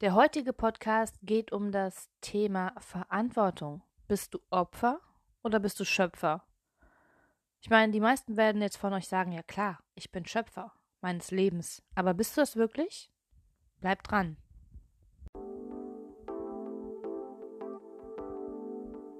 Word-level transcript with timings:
Der 0.00 0.14
heutige 0.14 0.54
Podcast 0.54 1.18
geht 1.20 1.52
um 1.52 1.72
das 1.72 2.08
Thema 2.22 2.72
Verantwortung. 2.78 3.82
Bist 4.08 4.32
du 4.32 4.38
Opfer 4.48 4.98
oder 5.42 5.60
bist 5.60 5.78
du 5.78 5.84
Schöpfer? 5.84 6.42
Ich 7.60 7.68
meine, 7.68 7.92
die 7.92 8.00
meisten 8.00 8.38
werden 8.38 8.62
jetzt 8.62 8.78
von 8.78 8.94
euch 8.94 9.08
sagen, 9.08 9.30
ja 9.32 9.42
klar, 9.42 9.78
ich 9.94 10.10
bin 10.10 10.24
Schöpfer 10.24 10.72
meines 11.02 11.30
Lebens. 11.32 11.82
Aber 11.94 12.14
bist 12.14 12.34
du 12.34 12.40
das 12.40 12.56
wirklich? 12.56 13.10
Bleib 13.82 14.02
dran. 14.02 14.38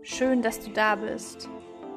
Schön, 0.00 0.40
dass 0.40 0.60
du 0.60 0.70
da 0.72 0.96
bist. 0.96 1.50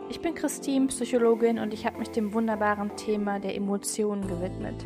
Ich 0.10 0.20
bin 0.20 0.36
Christine, 0.36 0.88
Psychologin, 0.88 1.58
und 1.60 1.74
ich 1.74 1.86
habe 1.86 2.00
mich 2.00 2.10
dem 2.10 2.34
wunderbaren 2.34 2.98
Thema 2.98 3.40
der 3.40 3.56
Emotionen 3.56 4.28
gewidmet. 4.28 4.86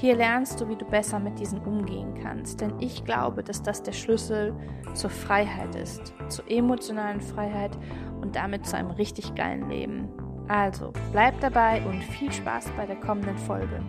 Hier 0.00 0.16
lernst 0.16 0.58
du, 0.58 0.66
wie 0.70 0.76
du 0.76 0.86
besser 0.86 1.18
mit 1.18 1.38
diesen 1.38 1.58
umgehen 1.58 2.14
kannst, 2.22 2.62
denn 2.62 2.80
ich 2.80 3.04
glaube, 3.04 3.44
dass 3.44 3.62
das 3.62 3.82
der 3.82 3.92
Schlüssel 3.92 4.56
zur 4.94 5.10
Freiheit 5.10 5.74
ist, 5.74 6.14
zur 6.30 6.50
emotionalen 6.50 7.20
Freiheit 7.20 7.76
und 8.22 8.34
damit 8.34 8.64
zu 8.64 8.78
einem 8.78 8.92
richtig 8.92 9.34
geilen 9.34 9.68
Leben. 9.68 10.08
Also, 10.48 10.94
bleib 11.12 11.38
dabei 11.40 11.84
und 11.84 12.00
viel 12.02 12.32
Spaß 12.32 12.70
bei 12.78 12.86
der 12.86 12.98
kommenden 12.98 13.36
Folge. 13.36 13.84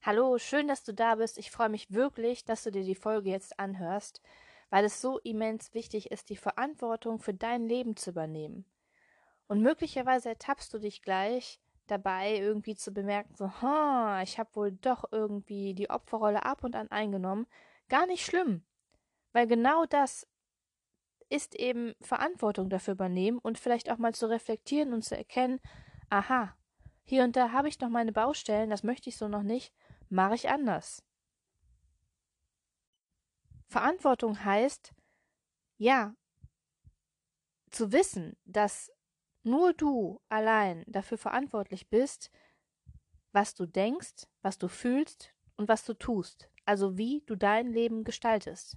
Hallo, 0.00 0.38
schön, 0.38 0.66
dass 0.66 0.82
du 0.82 0.94
da 0.94 1.16
bist. 1.16 1.36
Ich 1.36 1.50
freue 1.50 1.68
mich 1.68 1.92
wirklich, 1.92 2.46
dass 2.46 2.62
du 2.62 2.70
dir 2.70 2.82
die 2.82 2.94
Folge 2.94 3.28
jetzt 3.28 3.60
anhörst, 3.60 4.22
weil 4.70 4.86
es 4.86 5.02
so 5.02 5.18
immens 5.18 5.74
wichtig 5.74 6.10
ist, 6.10 6.30
die 6.30 6.36
Verantwortung 6.36 7.18
für 7.18 7.34
dein 7.34 7.66
Leben 7.66 7.94
zu 7.94 8.08
übernehmen. 8.08 8.64
Und 9.48 9.60
möglicherweise 9.60 10.30
ertappst 10.30 10.72
du 10.72 10.78
dich 10.78 11.02
gleich, 11.02 11.60
dabei, 11.86 12.36
irgendwie 12.36 12.74
zu 12.74 12.92
bemerken, 12.92 13.34
so, 13.36 13.50
ha, 13.60 14.22
ich 14.22 14.38
habe 14.38 14.54
wohl 14.54 14.72
doch 14.72 15.04
irgendwie 15.10 15.74
die 15.74 15.90
Opferrolle 15.90 16.44
ab 16.44 16.64
und 16.64 16.74
an 16.74 16.90
eingenommen. 16.90 17.46
Gar 17.88 18.06
nicht 18.06 18.24
schlimm, 18.24 18.64
weil 19.32 19.46
genau 19.46 19.84
das 19.86 20.26
ist 21.28 21.54
eben 21.54 21.94
Verantwortung 22.00 22.68
dafür 22.68 22.94
übernehmen 22.94 23.38
und 23.38 23.58
vielleicht 23.58 23.90
auch 23.90 23.98
mal 23.98 24.14
zu 24.14 24.28
reflektieren 24.28 24.92
und 24.92 25.02
zu 25.02 25.16
erkennen, 25.16 25.60
aha, 26.10 26.54
hier 27.04 27.24
und 27.24 27.36
da 27.36 27.52
habe 27.52 27.68
ich 27.68 27.80
noch 27.80 27.88
meine 27.88 28.12
Baustellen, 28.12 28.70
das 28.70 28.82
möchte 28.82 29.08
ich 29.08 29.16
so 29.16 29.28
noch 29.28 29.42
nicht, 29.42 29.74
mache 30.08 30.34
ich 30.34 30.50
anders. 30.50 31.02
Verantwortung 33.68 34.44
heißt, 34.44 34.92
ja, 35.78 36.14
zu 37.70 37.90
wissen, 37.92 38.36
dass 38.44 38.92
nur 39.42 39.72
du 39.72 40.20
allein 40.28 40.84
dafür 40.86 41.18
verantwortlich 41.18 41.88
bist, 41.88 42.30
was 43.32 43.54
du 43.54 43.66
denkst, 43.66 44.26
was 44.42 44.58
du 44.58 44.68
fühlst 44.68 45.32
und 45.56 45.68
was 45.68 45.84
du 45.84 45.94
tust, 45.94 46.50
also 46.64 46.96
wie 46.96 47.22
du 47.26 47.36
dein 47.36 47.72
Leben 47.72 48.04
gestaltest. 48.04 48.76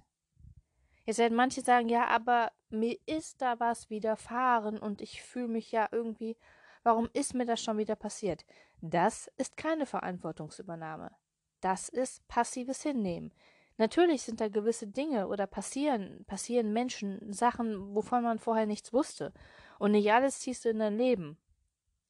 Jetzt 1.04 1.18
werden 1.18 1.36
manche 1.36 1.60
sagen, 1.60 1.88
ja, 1.88 2.08
aber 2.08 2.50
mir 2.68 2.98
ist 3.06 3.40
da 3.40 3.60
was 3.60 3.90
widerfahren 3.90 4.78
und 4.78 5.00
ich 5.00 5.22
fühle 5.22 5.48
mich 5.48 5.70
ja 5.70 5.88
irgendwie, 5.92 6.36
warum 6.82 7.08
ist 7.12 7.34
mir 7.34 7.46
das 7.46 7.62
schon 7.62 7.78
wieder 7.78 7.94
passiert? 7.94 8.44
Das 8.80 9.30
ist 9.36 9.56
keine 9.56 9.86
Verantwortungsübernahme. 9.86 11.12
Das 11.60 11.88
ist 11.88 12.26
passives 12.26 12.82
Hinnehmen. 12.82 13.32
Natürlich 13.78 14.22
sind 14.22 14.40
da 14.40 14.48
gewisse 14.48 14.86
Dinge 14.86 15.28
oder 15.28 15.46
passieren, 15.46 16.24
passieren 16.26 16.72
Menschen, 16.72 17.32
Sachen, 17.32 17.94
wovon 17.94 18.22
man 18.22 18.38
vorher 18.38 18.66
nichts 18.66 18.92
wusste. 18.92 19.32
Und 19.78 19.92
nicht 19.92 20.10
alles 20.12 20.40
ziehst 20.40 20.64
du 20.64 20.70
in 20.70 20.78
dein 20.78 20.96
Leben. 20.96 21.38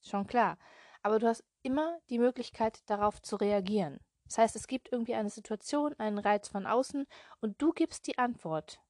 Schon 0.02 0.26
klar. 0.26 0.58
Aber 1.02 1.18
du 1.18 1.26
hast 1.26 1.44
immer 1.62 1.98
die 2.10 2.18
Möglichkeit, 2.18 2.80
darauf 2.86 3.20
zu 3.22 3.36
reagieren. 3.36 4.00
Das 4.24 4.38
heißt, 4.38 4.56
es 4.56 4.66
gibt 4.66 4.90
irgendwie 4.90 5.14
eine 5.14 5.30
Situation, 5.30 5.94
einen 5.98 6.18
Reiz 6.18 6.48
von 6.48 6.66
außen 6.66 7.06
und 7.40 7.60
du 7.62 7.72
gibst 7.72 8.06
die 8.06 8.18
Antwort. 8.18 8.80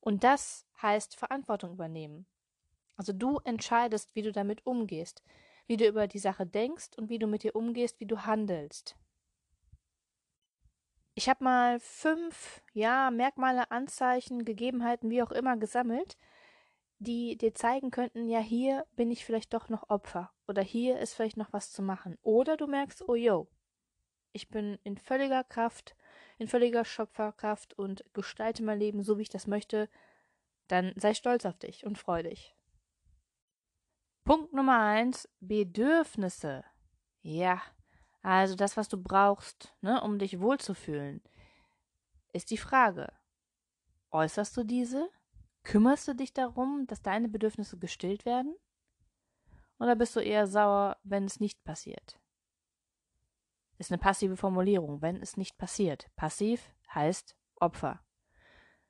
Und 0.00 0.24
das 0.24 0.66
heißt 0.80 1.16
Verantwortung 1.16 1.72
übernehmen. 1.72 2.26
Also 2.96 3.12
du 3.12 3.38
entscheidest, 3.44 4.14
wie 4.14 4.22
du 4.22 4.32
damit 4.32 4.66
umgehst, 4.66 5.22
wie 5.66 5.76
du 5.76 5.86
über 5.86 6.06
die 6.06 6.18
Sache 6.18 6.46
denkst 6.46 6.90
und 6.96 7.08
wie 7.08 7.18
du 7.18 7.26
mit 7.26 7.42
dir 7.42 7.54
umgehst, 7.54 8.00
wie 8.00 8.06
du 8.06 8.24
handelst. 8.24 8.96
Ich 11.14 11.28
habe 11.28 11.42
mal 11.42 11.80
fünf, 11.80 12.62
ja, 12.72 13.10
Merkmale, 13.10 13.70
Anzeichen, 13.70 14.44
Gegebenheiten, 14.44 15.10
wie 15.10 15.22
auch 15.22 15.32
immer 15.32 15.56
gesammelt, 15.56 16.16
die 16.98 17.36
dir 17.36 17.54
zeigen 17.54 17.90
könnten, 17.90 18.28
ja, 18.28 18.40
hier 18.40 18.86
bin 18.96 19.10
ich 19.10 19.24
vielleicht 19.24 19.54
doch 19.54 19.68
noch 19.68 19.88
Opfer 19.88 20.32
oder 20.46 20.62
hier 20.62 20.98
ist 20.98 21.14
vielleicht 21.14 21.36
noch 21.36 21.52
was 21.52 21.72
zu 21.72 21.82
machen. 21.82 22.18
Oder 22.22 22.56
du 22.56 22.66
merkst, 22.66 23.08
oh 23.08 23.14
yo, 23.14 23.48
ich 24.32 24.48
bin 24.48 24.78
in 24.82 24.96
völliger 24.98 25.44
Kraft, 25.44 25.96
in 26.38 26.48
völliger 26.48 26.84
Schöpferkraft 26.84 27.78
und 27.78 28.04
gestalte 28.14 28.62
mein 28.62 28.78
Leben 28.78 29.02
so, 29.02 29.18
wie 29.18 29.22
ich 29.22 29.28
das 29.28 29.46
möchte, 29.46 29.88
dann 30.66 30.92
sei 30.96 31.14
stolz 31.14 31.46
auf 31.46 31.58
dich 31.58 31.86
und 31.86 31.98
freu 31.98 32.22
dich. 32.22 32.54
Punkt 34.24 34.52
Nummer 34.52 34.80
eins, 34.80 35.28
Bedürfnisse. 35.40 36.64
Ja, 37.22 37.62
also 38.22 38.56
das, 38.56 38.76
was 38.76 38.88
du 38.88 39.02
brauchst, 39.02 39.74
ne, 39.80 40.02
um 40.02 40.18
dich 40.18 40.40
wohlzufühlen, 40.40 41.22
ist 42.32 42.50
die 42.50 42.58
Frage. 42.58 43.12
Äußerst 44.10 44.56
du 44.56 44.64
diese? 44.64 45.08
Kümmerst 45.68 46.08
du 46.08 46.14
dich 46.14 46.32
darum, 46.32 46.86
dass 46.86 47.02
deine 47.02 47.28
Bedürfnisse 47.28 47.76
gestillt 47.76 48.24
werden? 48.24 48.56
Oder 49.78 49.96
bist 49.96 50.16
du 50.16 50.20
eher 50.20 50.46
sauer, 50.46 50.96
wenn 51.02 51.26
es 51.26 51.40
nicht 51.40 51.62
passiert? 51.62 52.18
Ist 53.76 53.92
eine 53.92 53.98
passive 53.98 54.38
Formulierung, 54.38 55.02
wenn 55.02 55.20
es 55.20 55.36
nicht 55.36 55.58
passiert. 55.58 56.06
Passiv 56.16 56.72
heißt 56.94 57.36
Opfer. 57.56 58.00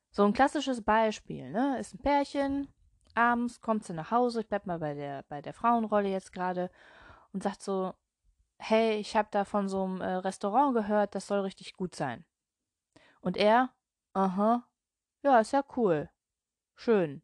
So 0.09 0.23
ein 0.23 0.31
klassisches 0.31 0.81
Beispiel, 0.81 1.51
ne? 1.51 1.77
Ist 1.79 1.95
ein 1.95 2.01
Pärchen, 2.01 2.73
abends 3.13 3.59
kommt 3.59 3.83
sie 3.83 3.93
nach 3.93 4.11
Hause, 4.11 4.39
ich 4.39 4.47
bleib 4.47 4.65
mal 4.65 4.79
bei 4.79 4.93
der, 4.93 5.23
bei 5.23 5.41
der 5.41 5.53
Frauenrolle 5.53 6.07
jetzt 6.07 6.31
gerade, 6.31 6.71
und 7.33 7.43
sagt 7.43 7.61
so, 7.61 7.93
hey, 8.57 8.95
ich 8.95 9.17
habe 9.17 9.27
da 9.31 9.43
von 9.43 9.67
so 9.67 9.83
einem 9.83 9.99
äh, 9.99 10.13
Restaurant 10.13 10.73
gehört, 10.75 11.13
das 11.13 11.27
soll 11.27 11.41
richtig 11.41 11.73
gut 11.73 11.93
sein. 11.93 12.23
Und 13.19 13.35
er, 13.35 13.73
aha, 14.13 14.63
ja, 15.23 15.41
ist 15.41 15.51
ja 15.51 15.61
cool. 15.75 16.09
Schön. 16.79 17.21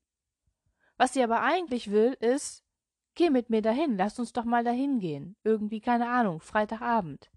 Was 0.98 1.14
sie 1.14 1.24
aber 1.24 1.42
eigentlich 1.42 1.90
will, 1.90 2.18
ist, 2.20 2.66
geh 3.14 3.30
mit 3.30 3.50
mir 3.50 3.62
dahin, 3.62 3.98
lass 3.98 4.20
uns 4.20 4.34
doch 4.34 4.44
mal 4.44 4.66
dahin 4.66 5.00
gehen. 5.00 5.38
Irgendwie, 5.46 5.80
keine 5.80 6.10
Ahnung, 6.10 6.42
Freitagabend. 6.42 7.32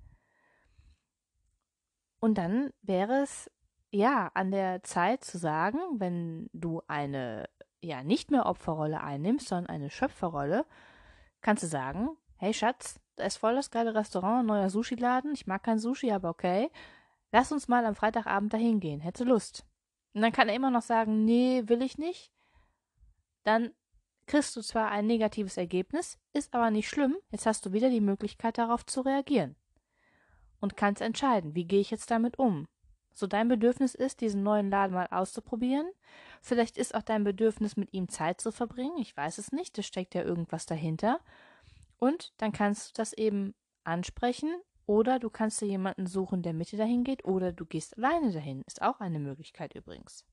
Und 2.18 2.36
dann 2.36 2.72
wäre 2.82 3.22
es, 3.22 3.48
ja, 3.92 4.32
an 4.34 4.50
der 4.50 4.82
Zeit 4.82 5.22
zu 5.22 5.38
sagen, 5.38 5.78
wenn 5.98 6.50
du 6.52 6.82
eine, 6.88 7.48
ja, 7.80 8.02
nicht 8.02 8.32
mehr 8.32 8.46
Opferrolle 8.46 9.00
einnimmst, 9.00 9.46
sondern 9.46 9.72
eine 9.72 9.88
Schöpferrolle, 9.88 10.66
kannst 11.40 11.62
du 11.62 11.68
sagen, 11.68 12.16
hey 12.38 12.52
Schatz, 12.52 12.98
da 13.14 13.26
ist 13.26 13.36
voll 13.36 13.54
das 13.54 13.70
geile 13.70 13.94
Restaurant, 13.94 14.44
neuer 14.44 14.70
Sushi-Laden, 14.70 15.34
ich 15.34 15.46
mag 15.46 15.62
kein 15.62 15.78
Sushi, 15.78 16.10
aber 16.10 16.30
okay, 16.30 16.68
lass 17.30 17.52
uns 17.52 17.68
mal 17.68 17.86
am 17.86 17.94
Freitagabend 17.94 18.52
dahin 18.52 18.80
gehen, 18.80 18.98
hätte 19.00 19.22
Lust. 19.22 19.67
Und 20.18 20.22
dann 20.22 20.32
kann 20.32 20.48
er 20.48 20.56
immer 20.56 20.72
noch 20.72 20.82
sagen, 20.82 21.24
nee, 21.24 21.62
will 21.66 21.80
ich 21.80 21.96
nicht. 21.96 22.32
Dann 23.44 23.70
kriegst 24.26 24.56
du 24.56 24.62
zwar 24.62 24.90
ein 24.90 25.06
negatives 25.06 25.56
Ergebnis, 25.56 26.18
ist 26.32 26.56
aber 26.56 26.72
nicht 26.72 26.88
schlimm. 26.88 27.16
Jetzt 27.30 27.46
hast 27.46 27.64
du 27.64 27.72
wieder 27.72 27.88
die 27.88 28.00
Möglichkeit 28.00 28.58
darauf 28.58 28.84
zu 28.84 29.02
reagieren. 29.02 29.54
Und 30.58 30.76
kannst 30.76 31.02
entscheiden, 31.02 31.54
wie 31.54 31.66
gehe 31.66 31.78
ich 31.78 31.92
jetzt 31.92 32.10
damit 32.10 32.36
um. 32.36 32.66
So 33.14 33.28
dein 33.28 33.46
Bedürfnis 33.46 33.94
ist, 33.94 34.20
diesen 34.20 34.42
neuen 34.42 34.70
Laden 34.70 34.92
mal 34.92 35.06
auszuprobieren. 35.08 35.88
Vielleicht 36.42 36.78
ist 36.78 36.96
auch 36.96 37.02
dein 37.02 37.22
Bedürfnis, 37.22 37.76
mit 37.76 37.92
ihm 37.92 38.08
Zeit 38.08 38.40
zu 38.40 38.50
verbringen. 38.50 38.98
Ich 38.98 39.16
weiß 39.16 39.38
es 39.38 39.52
nicht, 39.52 39.78
da 39.78 39.82
steckt 39.82 40.16
ja 40.16 40.24
irgendwas 40.24 40.66
dahinter. 40.66 41.20
Und 42.00 42.32
dann 42.38 42.50
kannst 42.50 42.88
du 42.88 42.92
das 43.00 43.12
eben 43.12 43.54
ansprechen 43.84 44.50
oder 44.88 45.18
du 45.18 45.28
kannst 45.28 45.60
dir 45.60 45.66
jemanden 45.66 46.06
suchen, 46.06 46.42
der 46.42 46.54
mit 46.54 46.72
dir 46.72 46.78
dahin 46.78 47.04
geht, 47.04 47.26
oder 47.26 47.52
du 47.52 47.66
gehst 47.66 47.98
alleine 47.98 48.32
dahin. 48.32 48.62
Ist 48.66 48.80
auch 48.80 49.00
eine 49.00 49.18
Möglichkeit 49.18 49.74
übrigens. 49.74 50.24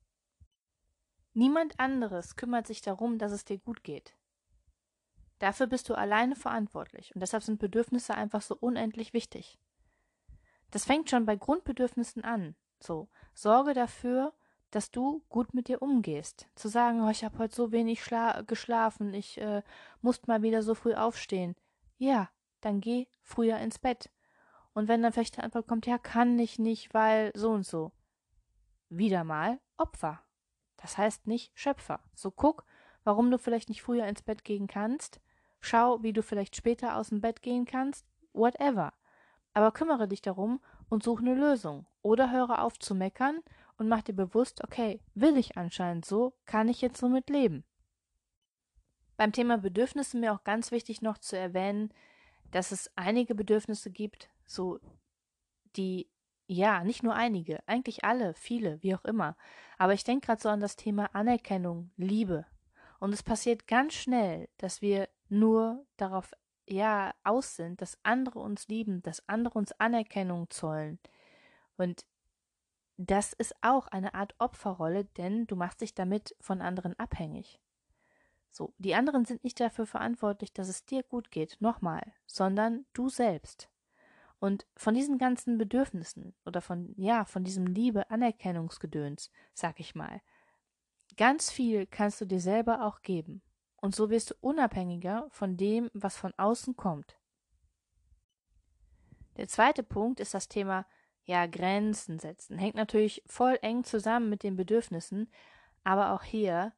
Niemand 1.34 1.78
anderes 1.78 2.38
kümmert 2.38 2.66
sich 2.66 2.82
darum, 2.82 3.18
dass 3.18 3.34
es 3.34 3.44
dir 3.44 3.58
gut 3.58 3.84
geht. 3.84 4.16
Dafür 5.40 5.68
bist 5.68 5.90
du 5.90 5.96
alleine 5.96 6.38
verantwortlich 6.38 7.14
und 7.14 7.20
deshalb 7.20 7.44
sind 7.44 7.60
Bedürfnisse 7.60 8.16
einfach 8.16 8.42
so 8.42 8.56
unendlich 8.56 9.12
wichtig. 9.12 9.60
Das 10.72 10.86
fängt 10.86 11.10
schon 11.10 11.26
bei 11.26 11.36
Grundbedürfnissen 11.36 12.24
an. 12.24 12.56
So, 12.80 13.10
sorge 13.34 13.74
dafür, 13.74 14.34
dass 14.72 14.90
du 14.90 15.22
gut 15.28 15.54
mit 15.54 15.68
dir 15.68 15.82
umgehst. 15.82 16.48
Zu 16.56 16.70
sagen, 16.70 17.02
oh, 17.02 17.10
ich 17.10 17.26
habe 17.26 17.40
heute 17.40 17.54
so 17.54 17.74
wenig 17.74 18.02
geschlafen, 18.48 19.14
ich 19.14 19.38
äh, 19.38 19.64
muss 20.02 20.26
mal 20.28 20.44
wieder 20.44 20.64
so 20.64 20.76
früh 20.76 20.94
aufstehen. 20.94 21.56
Ja, 21.98 22.30
dann 22.62 22.80
geh 22.80 23.08
früher 23.22 23.58
ins 23.58 23.80
Bett. 23.80 24.10
Und 24.76 24.90
wenn 24.90 25.02
dann 25.02 25.14
vielleicht 25.14 25.38
die 25.38 25.42
Antwort 25.42 25.68
kommt, 25.68 25.88
ja, 25.88 25.98
kann 25.98 26.38
ich 26.38 26.60
nicht, 26.60 26.94
weil 26.94 27.32
so 27.34 27.52
und 27.52 27.66
so. 27.66 27.94
Wieder 28.90 29.24
mal 29.24 29.60
Opfer. 29.78 30.22
Das 30.76 30.98
heißt 30.98 31.28
nicht 31.28 31.58
Schöpfer. 31.58 32.02
So 32.14 32.30
guck, 32.30 32.66
warum 33.06 33.32
du 33.32 33.40
vielleicht 33.40 33.70
nicht 33.70 33.82
früher 33.82 34.06
ins 34.06 34.22
Bett 34.22 34.44
gehen 34.44 34.68
kannst. 34.68 35.22
Schau, 35.62 36.04
wie 36.04 36.12
du 36.12 36.22
vielleicht 36.22 36.58
später 36.58 36.98
aus 36.98 37.08
dem 37.08 37.22
Bett 37.22 37.42
gehen 37.42 37.64
kannst. 37.66 38.06
Whatever. 38.34 38.92
aber 39.54 39.72
kümmere 39.72 40.10
dich 40.10 40.22
darum 40.22 40.60
und 40.90 41.04
such 41.04 41.22
eine 41.22 41.36
Lösung. 41.36 41.86
Oder 42.02 42.30
höre 42.32 42.62
auf 42.62 42.78
zu 42.78 42.94
meckern 42.96 43.40
und 43.78 43.88
mach 43.88 44.02
dir 44.02 44.14
bewusst, 44.14 44.62
okay, 44.62 45.00
will 45.14 45.38
ich 45.38 45.56
anscheinend 45.56 46.04
so, 46.04 46.34
kann 46.46 46.68
ich 46.68 46.82
jetzt 46.82 47.00
somit 47.00 47.30
leben. 47.30 47.64
Beim 49.16 49.32
Thema 49.32 49.58
Bedürfnisse 49.58 50.18
mir 50.18 50.34
auch 50.34 50.44
ganz 50.44 50.72
wichtig 50.72 51.02
noch 51.02 51.18
zu 51.18 51.38
erwähnen, 51.38 51.94
dass 52.52 52.74
es 52.74 52.92
einige 52.98 53.36
Bedürfnisse 53.36 53.90
gibt, 53.90 54.30
so 54.46 54.80
die 55.76 56.10
ja, 56.48 56.84
nicht 56.84 57.04
nur 57.04 57.16
einige, 57.16 57.68
eigentlich 57.68 58.04
alle, 58.04 58.34
viele, 58.36 58.82
wie 58.84 58.96
auch 58.96 59.04
immer. 59.06 59.36
Aber 59.78 59.94
ich 59.94 60.04
denke 60.04 60.28
gerade 60.28 60.42
so 60.42 60.50
an 60.50 60.60
das 60.60 60.76
Thema 60.76 61.14
Anerkennung, 61.16 61.92
Liebe. 61.98 62.46
Und 63.00 63.14
es 63.14 63.24
passiert 63.24 63.68
ganz 63.68 63.94
schnell, 63.94 64.48
dass 64.58 64.82
wir 64.82 65.10
nur 65.28 65.86
darauf 65.98 66.32
ja 66.68 67.14
aus 67.24 67.56
sind, 67.56 67.82
dass 67.82 67.98
andere 68.04 68.40
uns 68.40 68.68
lieben, 68.68 69.02
dass 69.02 69.28
andere 69.28 69.58
uns 69.58 69.72
Anerkennung 69.74 70.50
zollen. 70.50 71.00
Und 71.78 72.06
das 72.98 73.34
ist 73.34 73.56
auch 73.62 73.88
eine 73.88 74.14
Art 74.14 74.36
Opferrolle, 74.40 75.06
denn 75.06 75.48
du 75.48 75.56
machst 75.56 75.82
dich 75.82 75.94
damit 75.94 76.36
von 76.40 76.62
anderen 76.62 76.98
abhängig. 76.98 77.60
So, 78.52 78.74
die 78.78 78.96
anderen 78.96 79.26
sind 79.26 79.44
nicht 79.44 79.60
dafür 79.60 79.86
verantwortlich, 79.86 80.54
dass 80.54 80.70
es 80.70 80.86
dir 80.86 81.04
gut 81.04 81.30
geht, 81.30 81.58
nochmal, 81.60 82.14
sondern 82.26 82.86
du 82.94 83.10
selbst. 83.10 83.70
Und 84.40 84.66
von 84.76 84.94
diesen 84.94 85.18
ganzen 85.18 85.58
Bedürfnissen 85.58 86.36
oder 86.46 86.62
von, 86.62 86.94
ja, 86.98 87.26
von 87.26 87.44
diesem 87.44 87.66
Liebe, 87.66 88.10
Anerkennungsgedöns, 88.10 89.32
sag 89.54 89.80
ich 89.80 89.96
mal, 89.96 90.22
ganz 91.18 91.52
viel 91.52 91.86
kannst 91.88 92.22
du 92.22 92.26
dir 92.26 92.42
selber 92.42 92.86
auch 92.86 93.02
geben. 93.02 93.42
Und 93.78 93.96
so 93.96 94.10
wirst 94.10 94.32
du 94.32 94.36
unabhängiger 94.42 95.28
von 95.30 95.58
dem, 95.58 95.90
was 95.94 96.18
von 96.18 96.34
außen 96.38 96.76
kommt. 96.76 97.18
Der 99.38 99.48
zweite 99.48 99.84
Punkt 99.84 100.20
ist 100.20 100.34
das 100.34 100.48
Thema, 100.48 100.86
ja, 101.26 101.46
Grenzen 101.48 102.20
setzen. 102.20 102.58
Hängt 102.58 102.76
natürlich 102.76 103.24
voll 103.26 103.58
eng 103.62 103.84
zusammen 103.84 104.30
mit 104.30 104.44
den 104.44 104.56
Bedürfnissen, 104.56 105.32
aber 105.84 106.12
auch 106.12 106.24
hier 106.24 106.74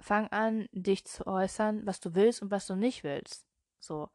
fang 0.00 0.28
an, 0.28 0.68
dich 0.72 1.04
zu 1.04 1.26
äußern, 1.26 1.86
was 1.86 2.00
du 2.00 2.14
willst 2.14 2.42
und 2.42 2.50
was 2.50 2.66
du 2.66 2.74
nicht 2.74 3.04
willst. 3.04 3.46
So 3.80 4.10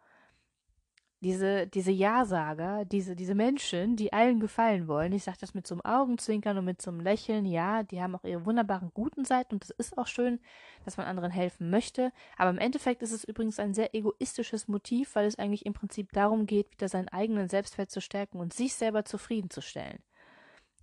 diese, 1.22 1.68
diese 1.68 1.92
Ja-Sager, 1.92 2.86
diese, 2.86 3.16
diese 3.16 3.36
Menschen, 3.36 3.98
die 3.98 4.14
allen 4.14 4.40
gefallen 4.40 4.88
wollen, 4.88 5.12
ich 5.12 5.24
sage 5.24 5.38
das 5.42 5.54
mit 5.54 5.68
so 5.68 5.76
einem 5.76 5.82
Augenzwinkern 5.82 6.58
und 6.58 6.66
mit 6.66 6.82
so 6.82 6.92
einem 6.92 7.02
Lächeln, 7.02 7.46
ja, 7.46 7.84
die 7.84 8.02
haben 8.02 8.16
auch 8.16 8.24
ihre 8.24 8.46
wunderbaren 8.46 8.92
guten 8.94 9.26
Seiten 9.26 9.56
und 9.56 9.64
es 9.64 9.72
ist 9.72 9.98
auch 9.98 10.08
schön, 10.08 10.40
dass 10.86 10.96
man 10.96 11.08
anderen 11.08 11.32
helfen 11.32 11.70
möchte, 11.70 12.14
aber 12.38 12.52
im 12.52 12.58
Endeffekt 12.58 13.02
ist 13.02 13.12
es 13.12 13.26
übrigens 13.26 13.60
ein 13.60 13.74
sehr 13.74 13.94
egoistisches 13.94 14.70
Motiv, 14.70 15.14
weil 15.16 15.26
es 15.26 15.38
eigentlich 15.38 15.66
im 15.66 15.74
Prinzip 15.74 16.14
darum 16.14 16.46
geht, 16.46 16.72
wieder 16.72 16.88
seinen 16.88 17.10
eigenen 17.10 17.50
Selbstwert 17.50 17.92
zu 17.92 18.00
stärken 18.00 18.40
und 18.40 18.54
sich 18.54 18.74
selber 18.76 19.04
zufriedenzustellen. 19.04 20.02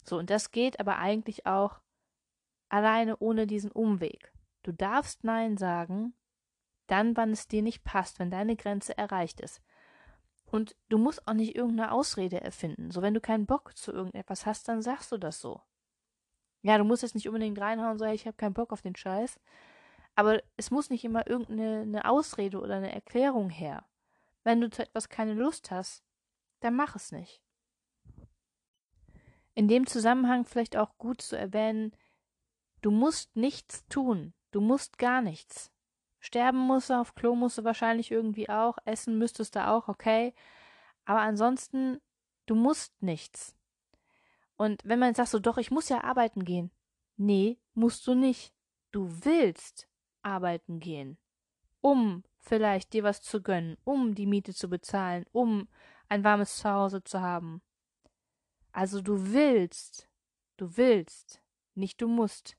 So, 0.04 0.18
und 0.18 0.28
das 0.28 0.50
geht 0.50 0.80
aber 0.80 0.98
eigentlich 0.98 1.46
auch 1.46 1.80
alleine 2.68 3.16
ohne 3.18 3.46
diesen 3.46 3.70
Umweg. 3.70 4.32
Du 4.62 4.72
darfst 4.72 5.24
Nein 5.24 5.56
sagen, 5.56 6.14
dann, 6.88 7.16
wann 7.16 7.30
es 7.30 7.48
dir 7.48 7.62
nicht 7.62 7.84
passt, 7.84 8.18
wenn 8.18 8.30
deine 8.30 8.54
Grenze 8.54 8.96
erreicht 8.96 9.40
ist. 9.40 9.62
Und 10.46 10.76
du 10.88 10.98
musst 10.98 11.26
auch 11.26 11.34
nicht 11.34 11.56
irgendeine 11.56 11.92
Ausrede 11.92 12.40
erfinden. 12.40 12.90
So, 12.90 13.02
wenn 13.02 13.14
du 13.14 13.20
keinen 13.20 13.46
Bock 13.46 13.76
zu 13.76 13.92
irgendetwas 13.92 14.46
hast, 14.46 14.68
dann 14.68 14.80
sagst 14.80 15.10
du 15.12 15.18
das 15.18 15.40
so. 15.40 15.60
Ja, 16.62 16.78
du 16.78 16.84
musst 16.84 17.02
jetzt 17.02 17.14
nicht 17.14 17.28
unbedingt 17.28 17.60
reinhauen 17.60 17.92
und 17.92 17.98
sagen, 17.98 18.14
ich 18.14 18.26
habe 18.26 18.36
keinen 18.36 18.54
Bock 18.54 18.72
auf 18.72 18.82
den 18.82 18.96
Scheiß. 18.96 19.38
Aber 20.14 20.42
es 20.56 20.70
muss 20.70 20.88
nicht 20.88 21.04
immer 21.04 21.26
irgendeine 21.26 22.08
Ausrede 22.08 22.58
oder 22.60 22.76
eine 22.76 22.92
Erklärung 22.92 23.50
her. 23.50 23.84
Wenn 24.44 24.60
du 24.60 24.70
zu 24.70 24.82
etwas 24.82 25.08
keine 25.08 25.34
Lust 25.34 25.70
hast, 25.70 26.04
dann 26.60 26.74
mach 26.74 26.96
es 26.96 27.12
nicht. 27.12 27.42
In 29.54 29.68
dem 29.68 29.86
Zusammenhang 29.86 30.44
vielleicht 30.44 30.76
auch 30.76 30.96
gut 30.96 31.20
zu 31.20 31.36
erwähnen, 31.36 31.94
du 32.82 32.90
musst 32.90 33.36
nichts 33.36 33.86
tun. 33.88 34.32
Du 34.52 34.60
musst 34.60 34.98
gar 34.98 35.22
nichts. 35.22 35.72
Sterben 36.26 36.58
musst 36.58 36.90
auf 36.90 37.14
Klo 37.14 37.36
musst 37.36 37.56
du 37.56 37.62
wahrscheinlich 37.62 38.10
irgendwie 38.10 38.48
auch, 38.48 38.78
essen 38.84 39.16
müsstest 39.16 39.54
du 39.54 39.64
auch, 39.64 39.86
okay. 39.86 40.34
Aber 41.04 41.20
ansonsten, 41.20 42.00
du 42.46 42.56
musst 42.56 43.00
nichts. 43.00 43.54
Und 44.56 44.82
wenn 44.84 44.98
man 44.98 45.14
sagt 45.14 45.28
so, 45.28 45.38
doch, 45.38 45.56
ich 45.56 45.70
muss 45.70 45.88
ja 45.88 46.02
arbeiten 46.02 46.44
gehen. 46.44 46.72
Nee, 47.16 47.60
musst 47.74 48.04
du 48.08 48.14
nicht. 48.14 48.52
Du 48.90 49.08
willst 49.24 49.86
arbeiten 50.22 50.80
gehen. 50.80 51.16
Um 51.80 52.24
vielleicht 52.40 52.92
dir 52.92 53.04
was 53.04 53.22
zu 53.22 53.40
gönnen, 53.40 53.76
um 53.84 54.16
die 54.16 54.26
Miete 54.26 54.52
zu 54.52 54.68
bezahlen, 54.68 55.26
um 55.30 55.68
ein 56.08 56.24
warmes 56.24 56.56
Zuhause 56.56 57.04
zu 57.04 57.20
haben. 57.20 57.62
Also 58.72 59.00
du 59.00 59.32
willst, 59.32 60.08
du 60.56 60.76
willst, 60.76 61.40
nicht 61.76 62.00
du 62.00 62.08
musst. 62.08 62.56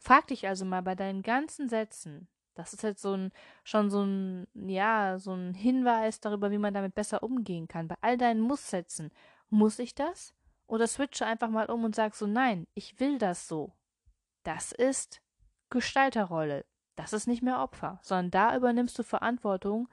Frag 0.00 0.26
dich 0.26 0.48
also 0.48 0.64
mal 0.64 0.82
bei 0.82 0.96
deinen 0.96 1.22
ganzen 1.22 1.68
Sätzen, 1.68 2.28
das 2.56 2.72
ist 2.72 2.82
halt 2.82 2.98
so 2.98 3.12
ein, 3.12 3.32
schon 3.62 3.90
so 3.90 4.02
ein, 4.02 4.48
ja, 4.54 5.18
so 5.18 5.32
ein 5.32 5.54
Hinweis 5.54 6.20
darüber, 6.20 6.50
wie 6.50 6.58
man 6.58 6.74
damit 6.74 6.94
besser 6.94 7.22
umgehen 7.22 7.68
kann. 7.68 7.86
Bei 7.86 7.96
all 8.00 8.16
deinen 8.16 8.40
Muss-Sätzen. 8.40 9.12
Muss 9.50 9.78
ich 9.78 9.94
das? 9.94 10.34
Oder 10.66 10.88
switche 10.88 11.26
einfach 11.26 11.50
mal 11.50 11.70
um 11.70 11.84
und 11.84 11.94
sag 11.94 12.14
so, 12.14 12.26
nein, 12.26 12.66
ich 12.74 12.98
will 12.98 13.18
das 13.18 13.46
so. 13.46 13.72
Das 14.42 14.72
ist 14.72 15.20
Gestalterrolle. 15.70 16.64
Das 16.96 17.12
ist 17.12 17.26
nicht 17.26 17.42
mehr 17.42 17.60
Opfer, 17.60 18.00
sondern 18.02 18.30
da 18.30 18.56
übernimmst 18.56 18.98
du 18.98 19.02
Verantwortung 19.02 19.88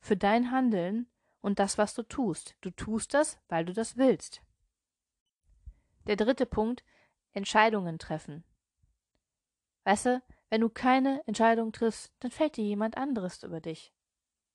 für 0.00 0.16
dein 0.16 0.50
Handeln 0.52 1.08
und 1.40 1.58
das, 1.58 1.78
was 1.78 1.94
du 1.94 2.04
tust. 2.04 2.54
Du 2.60 2.70
tust 2.70 3.12
das, 3.12 3.38
weil 3.48 3.64
du 3.64 3.72
das 3.72 3.96
willst. 3.96 4.40
Der 6.06 6.16
dritte 6.16 6.46
Punkt, 6.46 6.84
Entscheidungen 7.32 7.98
treffen. 7.98 8.44
Weißt 9.82 10.06
du, 10.06 10.22
wenn 10.50 10.60
du 10.60 10.68
keine 10.68 11.22
Entscheidung 11.26 11.72
triffst, 11.72 12.12
dann 12.20 12.30
fällt 12.30 12.56
dir 12.56 12.64
jemand 12.64 12.96
anderes 12.96 13.42
über 13.42 13.60
dich. 13.60 13.92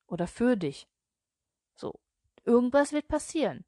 Oder 0.07 0.27
für 0.27 0.55
dich. 0.55 0.87
So. 1.75 1.99
Irgendwas 2.45 2.93
wird 2.93 3.07
passieren. 3.07 3.65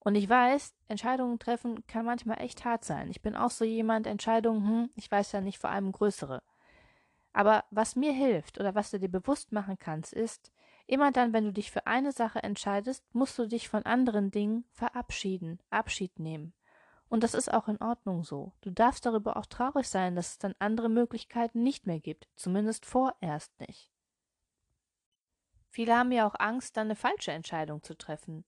Und 0.00 0.14
ich 0.14 0.28
weiß, 0.28 0.74
Entscheidungen 0.88 1.38
treffen 1.38 1.86
kann 1.86 2.06
manchmal 2.06 2.40
echt 2.40 2.64
hart 2.64 2.84
sein. 2.84 3.10
Ich 3.10 3.20
bin 3.20 3.36
auch 3.36 3.50
so 3.50 3.64
jemand, 3.64 4.06
Entscheidungen, 4.06 4.66
hm, 4.66 4.90
ich 4.94 5.10
weiß 5.10 5.32
ja 5.32 5.40
nicht, 5.40 5.58
vor 5.58 5.70
allem 5.70 5.92
größere. 5.92 6.42
Aber 7.32 7.64
was 7.70 7.94
mir 7.94 8.12
hilft 8.12 8.58
oder 8.58 8.74
was 8.74 8.90
du 8.90 8.98
dir 8.98 9.10
bewusst 9.10 9.52
machen 9.52 9.78
kannst, 9.78 10.12
ist, 10.12 10.50
immer 10.86 11.12
dann, 11.12 11.32
wenn 11.32 11.44
du 11.44 11.52
dich 11.52 11.70
für 11.70 11.86
eine 11.86 12.12
Sache 12.12 12.42
entscheidest, 12.42 13.04
musst 13.14 13.38
du 13.38 13.46
dich 13.46 13.68
von 13.68 13.84
anderen 13.84 14.30
Dingen 14.30 14.64
verabschieden, 14.72 15.60
Abschied 15.70 16.18
nehmen. 16.18 16.54
Und 17.08 17.22
das 17.22 17.34
ist 17.34 17.52
auch 17.52 17.68
in 17.68 17.80
Ordnung 17.80 18.22
so. 18.22 18.52
Du 18.60 18.70
darfst 18.70 19.06
darüber 19.06 19.36
auch 19.36 19.46
traurig 19.46 19.88
sein, 19.88 20.14
dass 20.14 20.32
es 20.32 20.38
dann 20.38 20.54
andere 20.58 20.88
Möglichkeiten 20.88 21.62
nicht 21.62 21.86
mehr 21.86 22.00
gibt, 22.00 22.28
zumindest 22.36 22.84
vorerst 22.84 23.58
nicht. 23.60 23.90
Viele 25.70 25.96
haben 25.96 26.12
ja 26.12 26.26
auch 26.26 26.34
Angst, 26.38 26.76
dann 26.76 26.88
eine 26.88 26.96
falsche 26.96 27.32
Entscheidung 27.32 27.82
zu 27.82 27.96
treffen. 27.96 28.44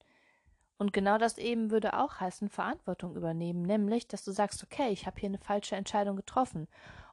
Und 0.78 0.92
genau 0.92 1.18
das 1.18 1.38
eben 1.38 1.70
würde 1.70 1.98
auch 1.98 2.20
heißen, 2.20 2.48
Verantwortung 2.48 3.14
übernehmen, 3.14 3.62
nämlich, 3.62 4.08
dass 4.08 4.24
du 4.24 4.32
sagst, 4.32 4.62
okay, 4.64 4.90
ich 4.90 5.06
habe 5.06 5.20
hier 5.20 5.28
eine 5.28 5.38
falsche 5.38 5.76
Entscheidung 5.76 6.16
getroffen 6.16 6.68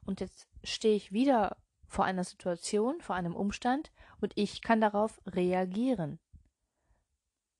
und 0.06 0.22
jetzt 0.22 0.48
stehe 0.64 0.96
ich 0.96 1.12
wieder 1.12 1.58
vor 1.86 2.06
einer 2.06 2.24
Situation, 2.24 3.02
vor 3.02 3.16
einem 3.16 3.36
Umstand 3.36 3.92
und 4.22 4.32
ich 4.36 4.62
kann 4.62 4.80
darauf 4.80 5.22
reagieren 5.26 6.20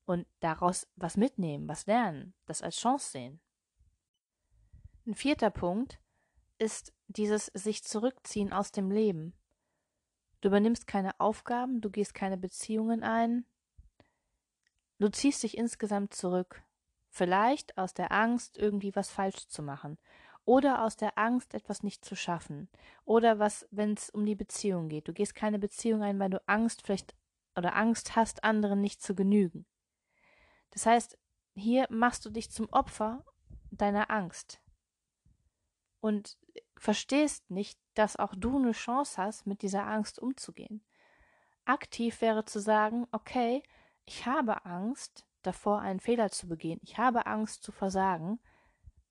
und 0.06 0.26
daraus 0.40 0.88
was 0.96 1.18
mitnehmen, 1.18 1.68
was 1.68 1.86
lernen, 1.86 2.34
das 2.46 2.62
als 2.62 2.76
Chance 2.76 3.10
sehen. 3.10 3.40
Ein 5.08 5.14
vierter 5.14 5.48
Punkt 5.48 5.98
ist 6.58 6.92
dieses 7.06 7.46
sich 7.54 7.82
zurückziehen 7.82 8.52
aus 8.52 8.72
dem 8.72 8.90
Leben. 8.90 9.32
Du 10.42 10.48
übernimmst 10.48 10.86
keine 10.86 11.18
Aufgaben, 11.18 11.80
du 11.80 11.88
gehst 11.88 12.12
keine 12.12 12.36
Beziehungen 12.36 13.02
ein. 13.02 13.46
Du 14.98 15.08
ziehst 15.08 15.42
dich 15.42 15.56
insgesamt 15.56 16.12
zurück. 16.12 16.62
Vielleicht 17.08 17.78
aus 17.78 17.94
der 17.94 18.12
Angst, 18.12 18.58
irgendwie 18.58 18.94
was 18.94 19.08
falsch 19.08 19.48
zu 19.48 19.62
machen. 19.62 19.96
Oder 20.44 20.84
aus 20.84 20.96
der 20.96 21.16
Angst, 21.16 21.54
etwas 21.54 21.82
nicht 21.82 22.04
zu 22.04 22.14
schaffen. 22.14 22.68
Oder 23.06 23.38
was, 23.38 23.66
wenn 23.70 23.94
es 23.94 24.10
um 24.10 24.26
die 24.26 24.36
Beziehung 24.36 24.90
geht. 24.90 25.08
Du 25.08 25.14
gehst 25.14 25.34
keine 25.34 25.58
Beziehung 25.58 26.02
ein, 26.02 26.18
weil 26.18 26.28
du 26.28 26.46
Angst 26.46 26.82
vielleicht 26.82 27.14
oder 27.56 27.76
Angst 27.76 28.14
hast, 28.14 28.44
anderen 28.44 28.82
nicht 28.82 29.00
zu 29.00 29.14
genügen. 29.14 29.64
Das 30.68 30.84
heißt, 30.84 31.16
hier 31.54 31.86
machst 31.88 32.26
du 32.26 32.30
dich 32.30 32.50
zum 32.50 32.68
Opfer 32.68 33.24
deiner 33.70 34.10
Angst 34.10 34.60
und 36.00 36.38
verstehst 36.76 37.50
nicht, 37.50 37.78
dass 37.94 38.16
auch 38.16 38.34
du 38.36 38.56
eine 38.56 38.72
Chance 38.72 39.20
hast, 39.22 39.46
mit 39.46 39.62
dieser 39.62 39.86
Angst 39.86 40.18
umzugehen. 40.18 40.82
Aktiv 41.64 42.20
wäre 42.20 42.44
zu 42.44 42.60
sagen, 42.60 43.06
okay, 43.12 43.62
ich 44.04 44.26
habe 44.26 44.64
Angst 44.64 45.26
davor, 45.42 45.80
einen 45.80 46.00
Fehler 46.00 46.30
zu 46.30 46.48
begehen, 46.48 46.80
ich 46.82 46.98
habe 46.98 47.26
Angst 47.26 47.62
zu 47.62 47.72
versagen, 47.72 48.38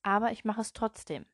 aber 0.02 0.32
ich 0.32 0.46
mache 0.46 0.62
es 0.62 0.74
trotzdem. 0.74 1.26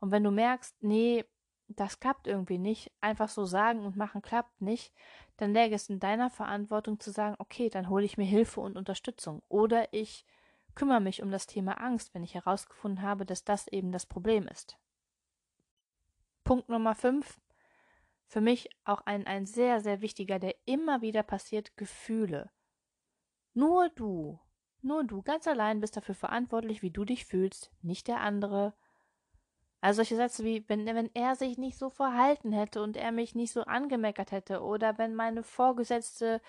Und 0.00 0.10
wenn 0.10 0.24
du 0.24 0.30
merkst, 0.30 0.82
nee, 0.82 1.24
das 1.68 1.98
klappt 2.00 2.26
irgendwie 2.26 2.58
nicht, 2.58 2.92
einfach 3.00 3.28
so 3.28 3.44
sagen 3.44 3.84
und 3.86 3.96
machen 3.96 4.22
klappt 4.22 4.60
nicht, 4.60 4.92
dann 5.36 5.52
läge 5.52 5.74
es 5.74 5.88
in 5.88 5.98
deiner 5.98 6.30
Verantwortung 6.30 7.00
zu 7.00 7.10
sagen, 7.10 7.36
okay, 7.38 7.70
dann 7.70 7.88
hole 7.88 8.04
ich 8.04 8.16
mir 8.16 8.24
Hilfe 8.24 8.60
und 8.60 8.76
Unterstützung. 8.76 9.42
Oder 9.48 9.92
ich 9.92 10.24
kümmere 10.76 11.00
mich 11.00 11.22
um 11.22 11.32
das 11.32 11.46
Thema 11.48 11.80
Angst, 11.80 12.14
wenn 12.14 12.22
ich 12.22 12.34
herausgefunden 12.34 13.02
habe, 13.02 13.26
dass 13.26 13.42
das 13.42 13.66
eben 13.66 13.90
das 13.90 14.06
Problem 14.06 14.46
ist. 14.46 14.78
Punkt 16.44 16.68
Nummer 16.68 16.94
5. 16.94 17.40
Für 18.28 18.40
mich 18.40 18.70
auch 18.84 19.00
ein, 19.06 19.26
ein 19.26 19.46
sehr, 19.46 19.80
sehr 19.80 20.00
wichtiger, 20.00 20.38
der 20.38 20.54
immer 20.64 21.00
wieder 21.00 21.24
passiert, 21.24 21.76
Gefühle. 21.76 22.50
Nur 23.54 23.88
du, 23.88 24.38
nur 24.82 25.04
du 25.04 25.22
ganz 25.22 25.48
allein 25.48 25.80
bist 25.80 25.96
dafür 25.96 26.14
verantwortlich, 26.14 26.82
wie 26.82 26.90
du 26.90 27.04
dich 27.04 27.24
fühlst, 27.24 27.72
nicht 27.82 28.06
der 28.06 28.20
andere. 28.20 28.74
Also 29.80 29.98
solche 29.98 30.16
Sätze 30.16 30.44
wie, 30.44 30.68
wenn, 30.68 30.86
wenn 30.86 31.10
er 31.14 31.36
sich 31.36 31.58
nicht 31.58 31.78
so 31.78 31.88
verhalten 31.90 32.52
hätte 32.52 32.82
und 32.82 32.96
er 32.96 33.12
mich 33.12 33.34
nicht 33.34 33.52
so 33.52 33.62
angemeckert 33.62 34.32
hätte 34.32 34.62
oder 34.62 34.98
wenn 34.98 35.14
meine 35.14 35.42
Vorgesetzte 35.42 36.40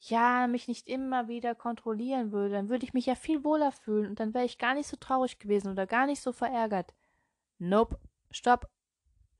ja 0.00 0.46
mich 0.46 0.68
nicht 0.68 0.88
immer 0.88 1.28
wieder 1.28 1.54
kontrollieren 1.54 2.32
würde, 2.32 2.54
dann 2.54 2.68
würde 2.68 2.84
ich 2.84 2.94
mich 2.94 3.06
ja 3.06 3.14
viel 3.14 3.44
wohler 3.44 3.72
fühlen 3.72 4.08
und 4.08 4.20
dann 4.20 4.34
wäre 4.34 4.44
ich 4.44 4.58
gar 4.58 4.74
nicht 4.74 4.88
so 4.88 4.96
traurig 4.96 5.38
gewesen 5.38 5.70
oder 5.70 5.86
gar 5.86 6.06
nicht 6.06 6.20
so 6.20 6.32
verärgert. 6.32 6.94
Nope. 7.58 7.98
Stopp. 8.30 8.68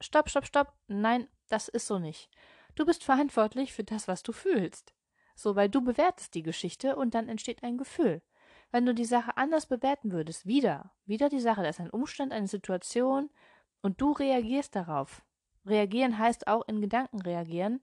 Stopp, 0.00 0.30
stopp, 0.30 0.46
stopp. 0.46 0.72
Nein, 0.86 1.28
das 1.48 1.68
ist 1.68 1.86
so 1.86 1.98
nicht. 1.98 2.30
Du 2.74 2.86
bist 2.86 3.04
verantwortlich 3.04 3.72
für 3.72 3.84
das, 3.84 4.08
was 4.08 4.22
du 4.22 4.32
fühlst. 4.32 4.94
So, 5.36 5.56
weil 5.56 5.68
du 5.68 5.82
bewertest 5.82 6.34
die 6.34 6.42
Geschichte 6.42 6.96
und 6.96 7.14
dann 7.14 7.28
entsteht 7.28 7.62
ein 7.62 7.76
Gefühl. 7.76 8.22
Wenn 8.70 8.86
du 8.86 8.94
die 8.94 9.04
Sache 9.04 9.36
anders 9.36 9.66
bewerten 9.66 10.12
würdest, 10.12 10.46
wieder, 10.46 10.92
wieder 11.06 11.28
die 11.28 11.40
Sache, 11.40 11.62
da 11.62 11.68
ist 11.68 11.80
ein 11.80 11.90
Umstand, 11.90 12.32
eine 12.32 12.48
Situation 12.48 13.30
und 13.82 14.00
du 14.00 14.12
reagierst 14.12 14.74
darauf. 14.74 15.22
Reagieren 15.66 16.18
heißt 16.18 16.46
auch 16.46 16.66
in 16.68 16.80
Gedanken 16.80 17.20
reagieren, 17.22 17.80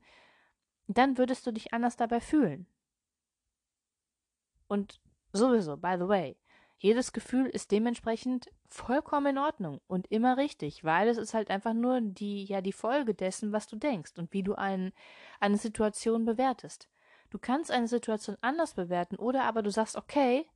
dann 0.97 1.17
würdest 1.17 1.45
du 1.45 1.51
dich 1.51 1.73
anders 1.73 1.95
dabei 1.95 2.19
fühlen. 2.19 2.67
Und 4.67 5.01
sowieso, 5.33 5.77
by 5.77 5.95
the 5.99 6.07
way, 6.07 6.37
jedes 6.77 7.13
Gefühl 7.13 7.45
ist 7.45 7.71
dementsprechend 7.71 8.49
vollkommen 8.67 9.27
in 9.27 9.37
Ordnung 9.37 9.81
und 9.87 10.09
immer 10.11 10.37
richtig, 10.37 10.83
weil 10.83 11.09
es 11.09 11.17
ist 11.17 11.35
halt 11.35 11.51
einfach 11.51 11.73
nur 11.73 12.01
die, 12.01 12.45
ja, 12.45 12.61
die 12.61 12.73
Folge 12.73 13.13
dessen, 13.13 13.51
was 13.51 13.67
du 13.67 13.75
denkst 13.75 14.13
und 14.17 14.33
wie 14.33 14.41
du 14.41 14.55
ein, 14.55 14.91
eine 15.39 15.57
Situation 15.57 16.25
bewertest. 16.25 16.89
Du 17.29 17.37
kannst 17.37 17.69
eine 17.69 17.87
Situation 17.87 18.37
anders 18.41 18.73
bewerten 18.73 19.15
oder 19.17 19.43
aber 19.43 19.61
du 19.61 19.69
sagst, 19.69 19.95
okay, 19.95 20.49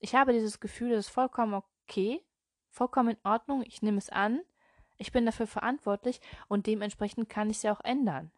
ich 0.00 0.14
habe 0.14 0.32
dieses 0.32 0.58
Gefühl, 0.58 0.90
das 0.90 1.06
ist 1.06 1.12
vollkommen 1.12 1.62
okay, 1.84 2.24
vollkommen 2.70 3.10
in 3.10 3.30
Ordnung, 3.30 3.62
ich 3.64 3.80
nehme 3.80 3.98
es 3.98 4.10
an, 4.10 4.40
ich 4.96 5.12
bin 5.12 5.24
dafür 5.24 5.46
verantwortlich 5.46 6.20
und 6.48 6.66
dementsprechend 6.66 7.28
kann 7.28 7.48
ich 7.48 7.58
es 7.58 7.62
ja 7.62 7.72
auch 7.72 7.84
ändern. 7.84 8.32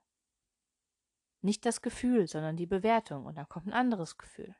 Nicht 1.42 1.66
das 1.66 1.82
Gefühl, 1.82 2.26
sondern 2.28 2.56
die 2.56 2.66
Bewertung 2.66 3.26
und 3.26 3.36
dann 3.36 3.48
kommt 3.48 3.66
ein 3.66 3.72
anderes 3.72 4.16
Gefühl. 4.16 4.54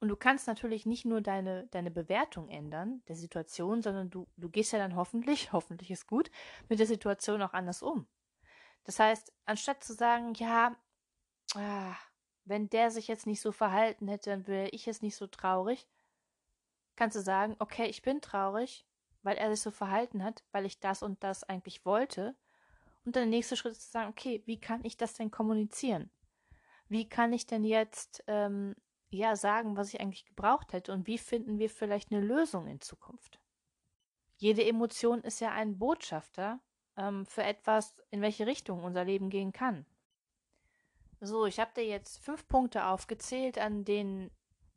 Und 0.00 0.08
du 0.08 0.16
kannst 0.16 0.46
natürlich 0.46 0.86
nicht 0.86 1.04
nur 1.04 1.20
deine, 1.20 1.66
deine 1.68 1.90
Bewertung 1.90 2.48
ändern, 2.48 3.02
der 3.08 3.16
Situation, 3.16 3.82
sondern 3.82 4.10
du, 4.10 4.28
du 4.36 4.50
gehst 4.50 4.72
ja 4.72 4.78
dann 4.78 4.96
hoffentlich, 4.96 5.52
hoffentlich 5.52 5.90
ist 5.90 6.06
gut, 6.06 6.30
mit 6.68 6.78
der 6.78 6.86
Situation 6.86 7.42
auch 7.42 7.54
anders 7.54 7.82
um. 7.82 8.06
Das 8.84 8.98
heißt, 8.98 9.32
anstatt 9.46 9.82
zu 9.82 9.94
sagen, 9.94 10.34
ja, 10.34 10.76
ah, 11.54 11.96
wenn 12.44 12.68
der 12.68 12.90
sich 12.90 13.08
jetzt 13.08 13.26
nicht 13.26 13.40
so 13.40 13.50
verhalten 13.50 14.08
hätte, 14.08 14.30
dann 14.30 14.46
wäre 14.46 14.68
ich 14.68 14.86
jetzt 14.86 15.02
nicht 15.02 15.16
so 15.16 15.26
traurig. 15.26 15.88
Kannst 16.96 17.16
du 17.16 17.22
sagen, 17.22 17.56
okay, 17.58 17.86
ich 17.86 18.02
bin 18.02 18.20
traurig, 18.20 18.86
weil 19.22 19.36
er 19.36 19.50
sich 19.50 19.62
so 19.62 19.70
verhalten 19.70 20.22
hat, 20.22 20.44
weil 20.52 20.66
ich 20.66 20.80
das 20.80 21.02
und 21.02 21.24
das 21.24 21.44
eigentlich 21.44 21.84
wollte. 21.86 22.36
Und 23.04 23.16
der 23.16 23.26
nächste 23.26 23.56
Schritt 23.56 23.72
ist 23.72 23.82
zu 23.82 23.90
sagen, 23.90 24.10
okay, 24.10 24.42
wie 24.46 24.60
kann 24.60 24.84
ich 24.84 24.96
das 24.96 25.14
denn 25.14 25.30
kommunizieren? 25.30 26.10
Wie 26.88 27.08
kann 27.08 27.32
ich 27.32 27.46
denn 27.46 27.64
jetzt 27.64 28.24
ähm, 28.26 28.74
ja 29.10 29.36
sagen, 29.36 29.76
was 29.76 29.92
ich 29.92 30.00
eigentlich 30.00 30.26
gebraucht 30.26 30.72
hätte 30.72 30.92
und 30.92 31.06
wie 31.06 31.18
finden 31.18 31.58
wir 31.58 31.70
vielleicht 31.70 32.12
eine 32.12 32.20
Lösung 32.20 32.66
in 32.66 32.80
Zukunft? 32.80 33.40
Jede 34.36 34.64
Emotion 34.64 35.20
ist 35.22 35.40
ja 35.40 35.52
ein 35.52 35.78
Botschafter 35.78 36.60
ähm, 36.96 37.26
für 37.26 37.42
etwas, 37.42 37.96
in 38.10 38.20
welche 38.20 38.46
Richtung 38.46 38.82
unser 38.82 39.04
Leben 39.04 39.30
gehen 39.30 39.52
kann. 39.52 39.86
So, 41.20 41.46
ich 41.46 41.60
habe 41.60 41.72
dir 41.74 41.86
jetzt 41.86 42.18
fünf 42.18 42.46
Punkte 42.48 42.86
aufgezählt, 42.86 43.58
an 43.58 43.84
denen 43.84 44.30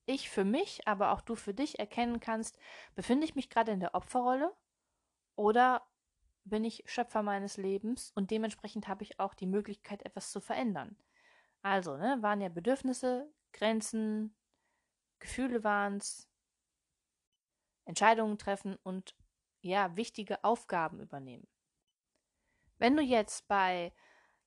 ich 0.05 0.29
für 0.29 0.45
mich, 0.45 0.87
aber 0.87 1.11
auch 1.11 1.21
du 1.21 1.35
für 1.35 1.53
dich 1.53 1.79
erkennen 1.79 2.19
kannst, 2.19 2.57
befinde 2.95 3.25
ich 3.25 3.35
mich 3.35 3.49
gerade 3.49 3.71
in 3.71 3.81
der 3.81 3.93
Opferrolle 3.93 4.55
oder 5.35 5.85
bin 6.49 6.63
ich 6.63 6.83
Schöpfer 6.85 7.23
meines 7.23 7.57
Lebens 7.57 8.11
und 8.15 8.31
dementsprechend 8.31 8.87
habe 8.87 9.03
ich 9.03 9.19
auch 9.19 9.33
die 9.33 9.47
Möglichkeit, 9.47 10.05
etwas 10.05 10.31
zu 10.31 10.41
verändern. 10.41 10.97
Also, 11.61 11.97
ne, 11.97 12.17
waren 12.21 12.41
ja 12.41 12.49
Bedürfnisse, 12.49 13.31
Grenzen, 13.53 14.35
Gefühle 15.19 15.63
waren 15.63 15.97
es, 15.97 16.29
Entscheidungen 17.85 18.37
treffen 18.37 18.77
und 18.83 19.15
ja, 19.61 19.95
wichtige 19.95 20.43
Aufgaben 20.43 20.99
übernehmen. 20.99 21.47
Wenn 22.77 22.95
du 22.95 23.01
jetzt 23.01 23.47
bei 23.47 23.93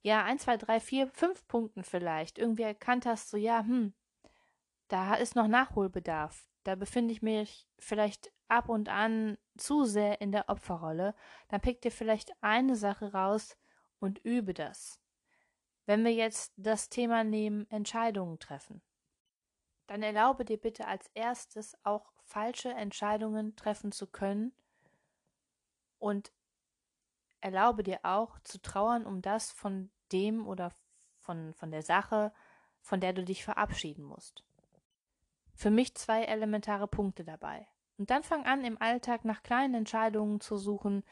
ja, 0.02 0.25
ein, 0.25 0.38
zwei, 0.38 0.57
drei, 0.57 0.80
vier, 0.80 1.09
fünf 1.09 1.47
Punkten 1.47 1.85
vielleicht 1.85 2.38
irgendwie 2.38 2.62
erkannt 2.62 3.07
hast, 3.07 3.30
so 3.30 3.37
ja, 3.37 3.61
hm, 3.61 3.95
da 4.88 5.14
ist 5.14 5.37
noch 5.37 5.47
Nachholbedarf. 5.47 6.49
Da 6.64 6.75
befinde 6.75 7.12
ich 7.12 7.23
mich 7.23 7.69
vielleicht 7.78 8.33
ab 8.49 8.69
und 8.69 8.88
an 8.88 9.38
zu 9.61 9.85
sehr 9.85 10.21
in 10.21 10.33
der 10.33 10.49
Opferrolle. 10.49 11.14
Dann 11.49 11.61
pick 11.61 11.81
dir 11.83 11.93
vielleicht 11.93 12.33
eine 12.43 12.76
Sache 12.76 13.12
raus 13.12 13.57
und 13.99 14.19
übe 14.25 14.55
das. 14.55 15.00
Wenn 15.87 16.05
wir 16.05 16.12
jetzt 16.12 16.52
das 16.57 16.88
Thema 16.88 17.25
nehmen, 17.25 17.69
Entscheidungen 17.71 18.38
treffen, 18.38 18.83
dann 19.87 20.02
erlaube 20.02 20.45
dir 20.45 20.57
bitte 20.57 20.87
als 20.87 21.09
erstes 21.14 21.76
auch 21.85 22.12
falsche 22.23 22.71
Entscheidungen 22.71 23.57
treffen 23.57 23.90
zu 23.90 24.07
können 24.07 24.52
und 25.99 26.33
erlaube 27.40 27.83
dir 27.83 28.00
auch 28.05 28.38
zu 28.40 28.61
trauern 28.61 29.05
um 29.05 29.21
das 29.21 29.50
von 29.50 29.90
dem 30.12 30.47
oder 30.47 30.73
von, 31.19 31.55
von 31.55 31.71
der 31.71 31.83
Sache, 31.83 32.33
von 32.81 33.00
der 33.00 33.12
du 33.12 33.25
dich 33.25 33.45
verabschieden 33.45 34.05
musst. 34.05 34.45
Für 35.55 35.71
mich 35.71 35.95
zwei 35.95 36.25
elementare 36.25 36.87
Punkte 36.87 37.25
dabei. 37.25 37.67
Und 38.00 38.09
dann 38.09 38.23
fang 38.23 38.47
an, 38.47 38.64
im 38.64 38.80
Alltag 38.80 39.26
nach 39.26 39.42
kleinen 39.42 39.75
Entscheidungen 39.75 40.40
zu 40.40 40.57
suchen, 40.57 41.04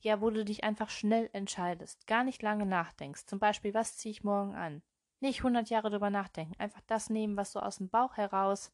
ja, 0.00 0.20
wo 0.20 0.28
du 0.28 0.44
dich 0.44 0.64
einfach 0.64 0.90
schnell 0.90 1.30
entscheidest, 1.32 2.06
gar 2.06 2.24
nicht 2.24 2.42
lange 2.42 2.66
nachdenkst. 2.66 3.24
Zum 3.24 3.38
Beispiel, 3.38 3.72
was 3.72 3.96
ziehe 3.96 4.12
ich 4.12 4.22
morgen 4.22 4.54
an? 4.54 4.82
Nicht 5.20 5.42
hundert 5.42 5.70
Jahre 5.70 5.88
drüber 5.88 6.10
nachdenken, 6.10 6.52
einfach 6.58 6.82
das 6.88 7.08
nehmen, 7.08 7.38
was 7.38 7.52
so 7.52 7.60
aus 7.60 7.78
dem 7.78 7.88
Bauch 7.88 8.18
heraus 8.18 8.70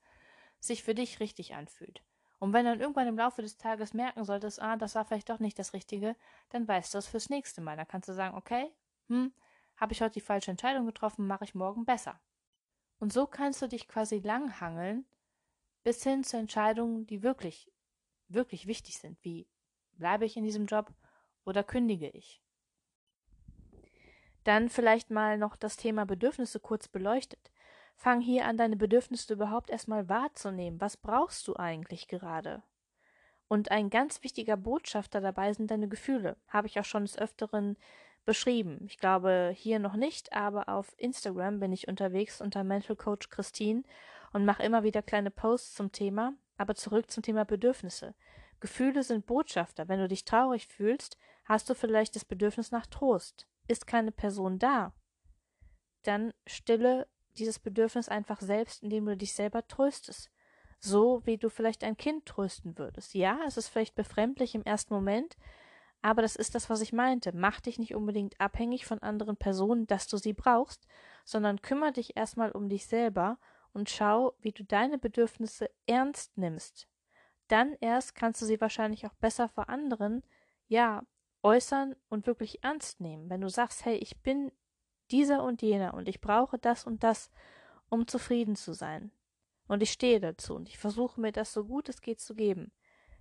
sich 0.59 0.83
für 0.83 0.97
dich 0.97 1.21
richtig 1.21 1.55
anfühlt. 1.55 2.03
Und 2.41 2.53
wenn 2.53 2.65
du 2.65 2.73
dann 2.73 2.81
irgendwann 2.81 3.07
im 3.07 3.17
Laufe 3.17 3.43
des 3.43 3.59
Tages 3.59 3.95
merken 3.95 4.25
solltest, 4.25 4.61
ah, 4.61 4.77
das 4.77 4.97
war 4.97 5.05
vielleicht 5.05 5.31
doch 5.31 5.39
nicht 5.39 5.57
das 5.57 5.73
Richtige, 5.73 6.17
dann 6.49 6.67
weißt 6.67 6.93
du 6.93 6.99
es 6.99 7.07
fürs 7.07 7.31
nächste 7.31 7.61
Mal. 7.61 7.77
Dann 7.77 7.87
kannst 7.87 8.09
du 8.09 8.13
sagen, 8.13 8.37
okay, 8.37 8.73
hm, 9.07 9.33
habe 9.77 9.93
ich 9.93 10.03
heute 10.03 10.15
die 10.15 10.21
falsche 10.21 10.51
Entscheidung 10.51 10.85
getroffen, 10.85 11.29
mache 11.29 11.45
ich 11.45 11.55
morgen 11.55 11.85
besser. 11.85 12.19
Und 12.99 13.13
so 13.13 13.29
kannst 13.29 13.63
du 13.63 13.69
dich 13.69 13.87
quasi 13.87 14.19
langhangeln 14.19 15.07
bis 15.83 16.03
hin 16.03 16.25
zu 16.25 16.37
Entscheidungen, 16.37 17.07
die 17.07 17.23
wirklich, 17.23 17.71
wirklich 18.29 18.67
wichtig 18.67 18.99
sind, 18.99 19.19
wie 19.23 19.49
bleibe 19.93 20.25
ich 20.25 20.37
in 20.37 20.45
diesem 20.45 20.67
Job 20.67 20.93
oder 21.45 21.63
kündige 21.65 22.09
ich. 22.09 22.43
Dann 24.45 24.69
vielleicht 24.69 25.11
mal 25.11 25.39
noch 25.39 25.57
das 25.57 25.77
Thema 25.77 26.05
Bedürfnisse 26.05 26.59
kurz 26.59 26.89
beleuchtet. 26.89 27.51
Fang 27.97 28.21
hier 28.21 28.47
an, 28.47 28.57
deine 28.57 28.77
Bedürfnisse 28.77 29.33
überhaupt 29.33 29.71
erstmal 29.71 30.09
wahrzunehmen. 30.09 30.81
Was 30.81 30.97
brauchst 30.97 31.47
du 31.47 31.57
eigentlich 31.57 32.09
gerade? 32.09 32.63
Und 33.47 33.71
ein 33.71 33.91
ganz 33.91 34.25
wichtiger 34.25 34.57
Botschafter 34.57 35.21
dabei 35.21 35.53
sind 35.53 35.71
deine 35.71 35.89
Gefühle. 35.89 36.37
Habe 36.49 36.67
ich 36.67 36.81
auch 36.81 36.85
schon 36.85 37.05
des 37.05 37.19
Öfteren 37.19 37.77
beschrieben. 38.25 38.81
Ich 38.87 38.99
glaube 38.99 39.53
hier 39.55 39.79
noch 39.79 39.95
nicht, 39.95 40.33
aber 40.33 40.69
auf 40.69 40.95
Instagram 40.97 41.61
bin 41.61 41.73
ich 41.73 41.89
unterwegs 41.89 42.41
unter 42.41 42.65
Mental 42.65 42.97
Coach 42.97 43.29
Christine 43.29 43.83
und 44.33 44.45
mache 44.45 44.63
immer 44.63 44.83
wieder 44.83 45.03
kleine 45.03 45.31
Posts 45.31 45.75
zum 45.75 45.93
Thema. 45.93 46.35
Aber 46.57 46.75
zurück 46.75 47.11
zum 47.11 47.23
Thema 47.23 47.45
Bedürfnisse. 47.45 48.15
Gefühle 48.61 49.03
sind 49.03 49.27
Botschafter. 49.27 49.89
Wenn 49.89 49.99
du 49.99 50.09
dich 50.09 50.25
traurig 50.25 50.69
fühlst, 50.69 51.17
hast 51.45 51.69
du 51.69 51.75
vielleicht 51.75 52.15
das 52.15 52.25
Bedürfnis 52.25 52.71
nach 52.71 52.87
Trost. 52.87 53.49
Ist 53.67 53.87
keine 53.87 54.13
Person 54.13 54.59
da, 54.59 54.93
dann 56.03 56.33
stille 56.47 57.07
dieses 57.37 57.59
Bedürfnis 57.59 58.09
einfach 58.09 58.41
selbst, 58.41 58.83
indem 58.83 59.07
du 59.07 59.17
dich 59.17 59.35
selber 59.35 59.67
tröstest. 59.67 60.31
So 60.79 61.23
wie 61.25 61.39
du 61.39 61.49
vielleicht 61.49 61.85
ein 61.85 61.97
Kind 61.97 62.27
trösten 62.27 62.77
würdest. 62.77 63.15
Ja, 63.15 63.39
es 63.47 63.57
ist 63.57 63.69
vielleicht 63.69 63.95
befremdlich 63.95 64.55
im 64.55 64.65
ersten 64.65 64.93
Moment, 64.93 65.37
aber 66.03 66.23
das 66.23 66.35
ist 66.35 66.57
das, 66.57 66.69
was 66.69 66.81
ich 66.81 66.93
meinte. 66.93 67.33
Mach 67.33 67.61
dich 67.61 67.79
nicht 67.79 67.95
unbedingt 67.95 68.41
abhängig 68.41 68.85
von 68.85 68.99
anderen 68.99 69.37
Personen, 69.37 69.87
dass 69.87 70.09
du 70.09 70.17
sie 70.17 70.33
brauchst, 70.33 70.87
sondern 71.25 71.63
kümmere 71.63 71.93
dich 71.93 72.17
erstmal 72.17 72.51
um 72.51 72.69
dich 72.69 72.87
selber 72.87 73.39
und 73.73 73.91
schau, 73.91 74.35
wie 74.41 74.53
du 74.53 74.65
deine 74.65 74.99
Bedürfnisse 74.99 75.71
ernst 75.87 76.37
nimmst. 76.37 76.89
Dann 77.49 77.75
erst 77.81 78.15
kannst 78.15 78.41
du 78.43 78.47
sie 78.47 78.61
wahrscheinlich 78.61 79.07
auch 79.07 79.15
besser 79.15 79.49
vor 79.49 79.69
anderen, 79.69 80.23
ja, 80.69 81.05
äußern 81.43 81.97
und 82.09 82.27
wirklich 82.27 82.63
ernst 82.63 83.01
nehmen. 83.01 83.29
Wenn 83.29 83.41
du 83.41 83.49
sagst, 83.49 83.85
hey, 83.85 83.97
ich 83.97 84.21
bin 84.23 84.53
dieser 85.11 85.43
und 85.43 85.61
jener 85.63 85.95
und 85.95 86.09
ich 86.09 86.21
brauche 86.21 86.59
das 86.59 86.87
und 86.87 87.03
das, 87.03 87.31
um 87.89 88.07
zufrieden 88.07 88.57
zu 88.57 88.73
sein. 88.73 89.13
Und 89.69 89.83
ich 89.83 89.93
stehe 89.93 90.21
dazu 90.21 90.55
und 90.55 90.69
ich 90.69 90.79
versuche 90.79 91.21
mir 91.21 91.33
das 91.33 91.53
so 91.53 91.65
gut 91.65 91.89
es 91.89 92.01
geht 92.01 92.21
zu 92.21 92.35
geben. 92.35 92.73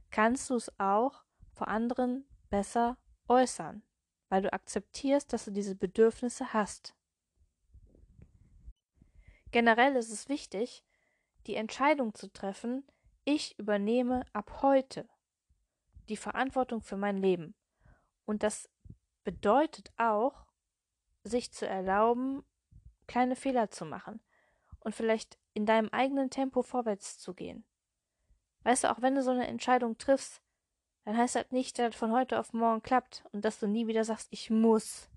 Kannst 0.10 0.50
du 0.50 0.56
es 0.56 0.72
auch 0.80 1.24
vor 1.54 1.68
anderen 1.68 2.26
besser 2.50 2.98
äußern, 3.28 3.84
weil 4.30 4.42
du 4.42 4.52
akzeptierst, 4.52 5.32
dass 5.34 5.46
du 5.46 5.52
diese 5.52 5.76
Bedürfnisse 5.76 6.54
hast. 6.54 6.96
Generell 9.52 9.98
ist 9.98 10.12
es 10.12 10.30
wichtig, 10.30 10.84
die 11.46 11.56
Entscheidung 11.56 12.14
zu 12.14 12.32
treffen, 12.32 12.86
ich 13.26 13.60
übernehme 13.60 14.26
ab 14.32 14.62
heute 14.62 15.10
die 16.08 16.18
Verantwortung 16.18 16.82
für 16.82 16.96
mein 16.96 17.18
Leben. 17.18 17.54
Und 18.26 18.44
das 18.44 18.70
bedeutet 19.24 19.92
auch, 19.98 20.46
sich 21.24 21.52
zu 21.52 21.68
erlauben, 21.68 22.44
kleine 23.08 23.36
Fehler 23.36 23.70
zu 23.70 23.86
machen 23.86 24.22
und 24.80 24.96
vielleicht 24.96 25.38
in 25.54 25.66
deinem 25.66 25.90
eigenen 25.90 26.30
Tempo 26.30 26.62
vorwärts 26.62 27.20
zu 27.20 27.34
gehen. 27.34 27.66
Weißt 28.64 28.86
du, 28.86 28.92
auch 28.92 29.02
wenn 29.02 29.16
du 29.16 29.22
so 29.22 29.32
eine 29.32 29.48
Entscheidung 29.48 29.98
triffst, 29.98 30.42
dann 31.04 31.18
heißt 31.18 31.36
das 31.36 31.52
nicht, 31.52 31.78
dass 31.78 31.92
das 31.92 31.96
von 32.00 32.12
heute 32.12 32.40
auf 32.40 32.54
morgen 32.54 32.82
klappt 32.82 33.26
und 33.32 33.44
dass 33.44 33.60
du 33.60 33.68
nie 33.68 33.88
wieder 33.88 34.06
sagst, 34.06 34.30
ich 34.32 34.50
muss 34.50 35.10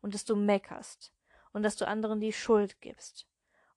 und 0.00 0.12
dass 0.12 0.24
du 0.24 0.34
meckerst 0.34 1.12
und 1.52 1.62
dass 1.62 1.76
du 1.76 1.86
anderen 1.86 2.20
die 2.20 2.32
Schuld 2.32 2.80
gibst 2.80 3.28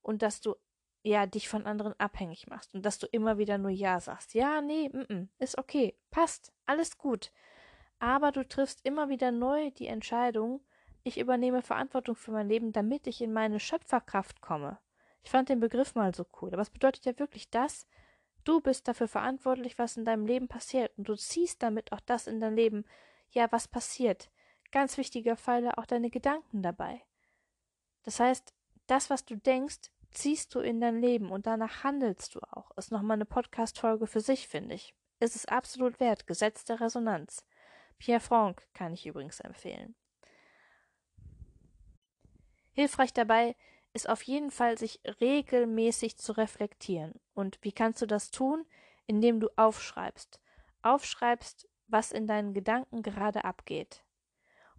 und 0.02 0.22
dass 0.22 0.42
du 0.42 0.56
ja 1.04 1.26
dich 1.26 1.48
von 1.48 1.66
anderen 1.66 1.94
abhängig 2.00 2.48
machst 2.48 2.74
und 2.74 2.86
dass 2.86 3.00
du 3.00 3.08
immer 3.08 3.38
wieder 3.38 3.58
nur 3.58 3.72
ja 3.72 4.00
sagst. 4.00 4.34
Ja, 4.34 4.62
nee, 4.62 4.88
m 4.88 5.02
-m, 5.04 5.28
ist 5.40 5.58
okay, 5.58 5.98
passt, 6.12 6.52
alles 6.66 6.98
gut. 6.98 7.32
Aber 8.00 8.32
du 8.32 8.48
triffst 8.48 8.86
immer 8.86 9.10
wieder 9.10 9.32
neu 9.32 9.72
die 9.72 9.88
Entscheidung, 9.88 10.62
ich 11.04 11.18
übernehme 11.18 11.62
Verantwortung 11.62 12.16
für 12.16 12.32
mein 12.32 12.50
Leben, 12.50 12.72
damit 12.72 13.08
ich 13.08 13.22
in 13.22 13.34
meine 13.34 13.60
Schöpferkraft 13.60 14.42
komme. 14.42 14.80
Ich 15.24 15.32
fand 15.32 15.50
den 15.50 15.60
Begriff 15.60 15.96
mal 15.96 16.14
so 16.14 16.26
cool. 16.42 16.50
Aber 16.54 16.62
es 16.62 16.70
bedeutet 16.70 17.06
ja 17.06 17.18
wirklich 17.20 17.50
das, 17.50 17.88
du 18.44 18.62
bist 18.62 18.88
dafür 18.88 19.08
verantwortlich, 19.08 19.78
was 19.78 19.98
in 19.98 20.06
deinem 20.06 20.26
Leben 20.26 20.48
passiert. 20.48 20.98
Und 20.98 21.08
du 21.08 21.16
ziehst 21.16 21.64
damit 21.64 21.92
auch 21.92 22.00
das 22.02 22.28
in 22.28 22.40
dein 22.40 22.56
Leben, 22.56 22.86
ja, 23.32 23.52
was 23.52 23.68
passiert. 23.68 24.30
Ganz 24.72 24.98
wichtiger 24.98 25.36
Pfeiler 25.36 25.78
auch 25.78 25.86
deine 25.86 26.10
Gedanken 26.10 26.62
dabei. 26.62 27.02
Das 28.04 28.20
heißt, 28.20 28.54
das, 28.90 29.10
was 29.10 29.26
du 29.26 29.36
denkst, 29.36 29.92
ziehst 30.12 30.56
du 30.56 30.60
in 30.60 30.82
dein 30.82 31.02
Leben 31.02 31.32
und 31.32 31.46
danach 31.46 31.84
handelst 31.84 32.36
du 32.36 32.40
auch. 32.52 32.72
Ist 32.78 32.92
nochmal 32.92 33.16
eine 33.16 33.26
Podcast-Folge 33.26 34.08
für 34.08 34.22
sich, 34.22 34.48
finde 34.48 34.76
ich. 34.76 34.94
Ist 35.20 35.36
es 35.36 35.46
absolut 35.46 36.00
wert. 36.00 36.28
Gesetz 36.28 36.64
der 36.64 36.80
Resonanz. 36.80 37.46
Pierre 37.98 38.20
Franck 38.20 38.68
kann 38.74 38.94
ich 38.94 39.06
übrigens 39.06 39.40
empfehlen. 39.40 39.96
Hilfreich 42.72 43.14
dabei 43.14 43.56
ist 43.94 44.08
auf 44.08 44.22
jeden 44.24 44.52
Fall, 44.52 44.78
sich 44.78 45.02
regelmäßig 45.20 46.18
zu 46.18 46.32
reflektieren. 46.32 47.20
Und 47.34 47.60
wie 47.62 47.72
kannst 47.72 48.02
du 48.02 48.06
das 48.06 48.32
tun? 48.32 48.66
Indem 49.08 49.40
du 49.40 49.50
aufschreibst. 49.56 50.40
Aufschreibst, 50.82 51.68
was 51.88 52.12
in 52.12 52.28
deinen 52.28 52.54
Gedanken 52.54 53.02
gerade 53.04 53.44
abgeht. 53.44 54.06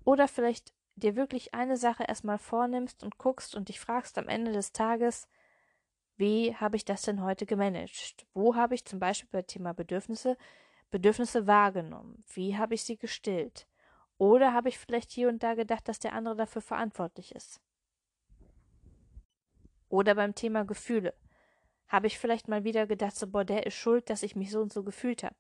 Oder 0.05 0.29
vielleicht 0.29 0.73
dir 0.97 1.16
wirklich 1.16 1.54
eine 1.54 1.76
Sache 1.76 2.04
erstmal 2.04 2.38
vornimmst 2.38 3.02
und 3.02 3.18
guckst 3.18 3.54
und 3.54 3.68
dich 3.68 3.80
fragst 3.80 4.18
am 4.18 4.28
Ende 4.28 4.52
des 4.52 4.73
Tages, 4.73 5.28
wie 6.16 6.54
habe 6.54 6.76
ich 6.76 6.85
das 6.85 7.02
denn 7.02 7.23
heute 7.23 7.47
gemanagt? 7.47 8.26
Wo 8.35 8.54
habe 8.54 8.75
ich 8.75 8.85
zum 8.85 8.99
Beispiel 8.99 9.30
bei 9.32 9.42
Thema 9.42 9.73
Bedürfnisse 9.73 10.37
Bedürfnisse 10.90 11.47
wahrgenommen? 11.47 12.25
Wie 12.35 12.56
habe 12.56 12.75
ich 12.75 12.85
sie 12.85 12.97
gestillt? 12.97 13.66
Oder 14.18 14.52
habe 14.52 14.68
ich 14.68 14.78
vielleicht 14.78 15.12
hier 15.12 15.28
und 15.28 15.42
da 15.42 15.54
gedacht, 15.54 15.88
dass 15.88 15.99
der 15.99 16.12
andere 16.12 16.37
dafür 16.37 16.62
verantwortlich 16.62 17.35
ist? 17.35 17.61
Oder 19.88 20.14
beim 20.14 20.35
Thema 20.35 20.64
Gefühle. 20.64 21.14
Habe 21.88 22.06
ich 22.06 22.18
vielleicht 22.18 22.49
mal 22.49 22.64
wieder 22.64 22.87
gedacht, 22.87 23.16
so, 23.16 23.26
boah, 23.26 23.44
der 23.44 23.66
ist 23.66 23.75
schuld, 23.75 24.11
dass 24.11 24.23
ich 24.23 24.37
mich 24.37 24.50
so 24.50 24.61
und 24.61 24.73
so 24.73 24.82
gefühlt 24.82 25.25
habe. 25.25 25.37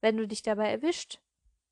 Wenn 0.00 0.16
du 0.16 0.26
dich 0.26 0.42
dabei 0.42 0.70
erwischt, 0.70 1.20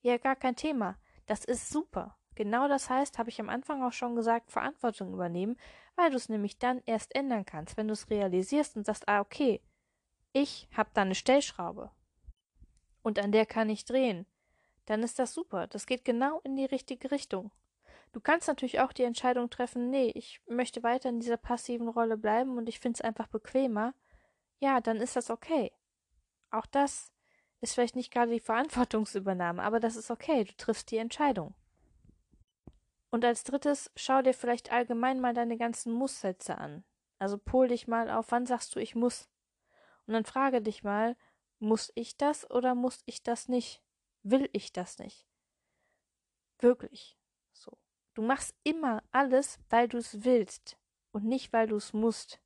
ja, 0.03 0.19
gar 0.19 0.37
kein 0.37 0.55
Thema. 0.55 0.99
Das 1.27 1.45
ist 1.45 1.71
super. 1.71 2.18
Genau 2.39 2.69
das 2.69 2.89
heißt, 2.89 3.19
habe 3.19 3.31
ich 3.31 3.41
am 3.41 3.49
Anfang 3.49 3.83
auch 3.83 3.93
schon 3.93 4.15
gesagt, 4.15 4.53
Verantwortung 4.53 5.13
übernehmen, 5.13 5.59
weil 5.97 6.11
du 6.11 6.17
es 6.17 6.29
nämlich 6.29 6.57
dann 6.57 6.81
erst 6.87 7.17
ändern 7.17 7.45
kannst, 7.45 7.77
wenn 7.77 7.89
du 7.89 7.95
es 7.95 8.11
realisierst 8.11 8.77
und 8.77 8.87
sagst, 8.87 9.09
ah, 9.09 9.19
okay, 9.19 9.61
ich 10.33 10.69
habe 10.73 10.89
da 10.95 11.03
eine 11.03 11.17
Stellschraube 11.17 11.91
und 13.03 13.19
an 13.19 13.33
der 13.33 13.45
kann 13.45 13.69
ich 13.69 13.85
drehen. 13.85 14.25
Dann 14.87 15.03
ist 15.03 15.19
das 15.19 15.35
super. 15.35 15.67
Das 15.67 15.87
geht 15.87 16.05
genau 16.05 16.41
in 16.45 16.55
die 16.55 16.65
richtige 16.65 17.11
Richtung. 17.11 17.51
Du 18.13 18.21
kannst 18.21 18.47
natürlich 18.47 18.79
auch 18.79 18.93
die 18.93 19.03
Entscheidung 19.03 19.51
treffen, 19.51 19.91
nee, 19.91 20.13
ich 20.15 20.41
möchte 20.47 20.85
weiter 20.85 21.09
in 21.09 21.19
dieser 21.19 21.39
passiven 21.39 21.89
Rolle 21.89 22.17
bleiben 22.17 22.57
und 22.57 22.69
ich 22.69 22.79
finde 22.79 22.99
es 22.99 23.01
einfach 23.01 23.27
bequemer. 23.27 23.95
Ja, 24.61 24.81
dann 24.81 24.99
ist 24.99 25.17
das 25.17 25.29
okay. 25.29 25.73
Auch 26.53 26.67
das 26.67 27.11
ist 27.61 27.75
vielleicht 27.75 27.97
nicht 27.97 28.13
gerade 28.13 28.31
die 28.31 28.39
Verantwortungsübernahme, 28.49 29.61
aber 29.61 29.81
das 29.81 29.97
ist 29.97 30.13
okay, 30.13 30.45
du 30.45 30.57
triffst 30.57 30.93
die 30.93 30.99
Entscheidung. 30.99 31.57
Und 33.11 33.25
als 33.25 33.45
drittes, 33.45 33.91
schau 33.97 34.23
dir 34.23 34.35
vielleicht 34.35 34.71
allgemein 34.71 35.21
mal 35.21 35.35
deine 35.35 35.57
ganzen 35.57 35.93
Musssätze 35.93 36.59
an. 36.59 36.85
Also 37.19 37.39
pol 37.39 37.69
dich 37.69 37.89
mal 37.89 38.11
auf, 38.11 38.31
wann 38.31 38.47
sagst 38.47 38.75
du, 38.75 38.81
ich 38.81 38.95
muss. 38.95 39.29
Und 40.07 40.15
dann 40.15 40.25
frage 40.25 40.63
dich 40.63 40.83
mal, 40.83 41.17
muss 41.59 41.91
ich 41.95 42.17
das 42.17 42.51
oder 42.51 42.75
muss 42.75 43.03
ich 43.07 43.23
das 43.23 43.49
nicht? 43.49 43.83
Will 44.23 44.49
ich 44.53 44.73
das 44.73 44.99
nicht? 44.99 45.27
Wirklich. 46.59 47.19
Du 48.19 48.25
machst 48.25 48.53
immer 48.65 49.05
alles, 49.13 49.61
weil 49.71 49.87
du 49.87 49.97
es 49.97 50.25
willst 50.25 50.77
und 51.13 51.25
nicht, 51.25 51.53
weil 51.53 51.69
du 51.69 51.77
es 51.77 51.93
musst. 51.93 52.41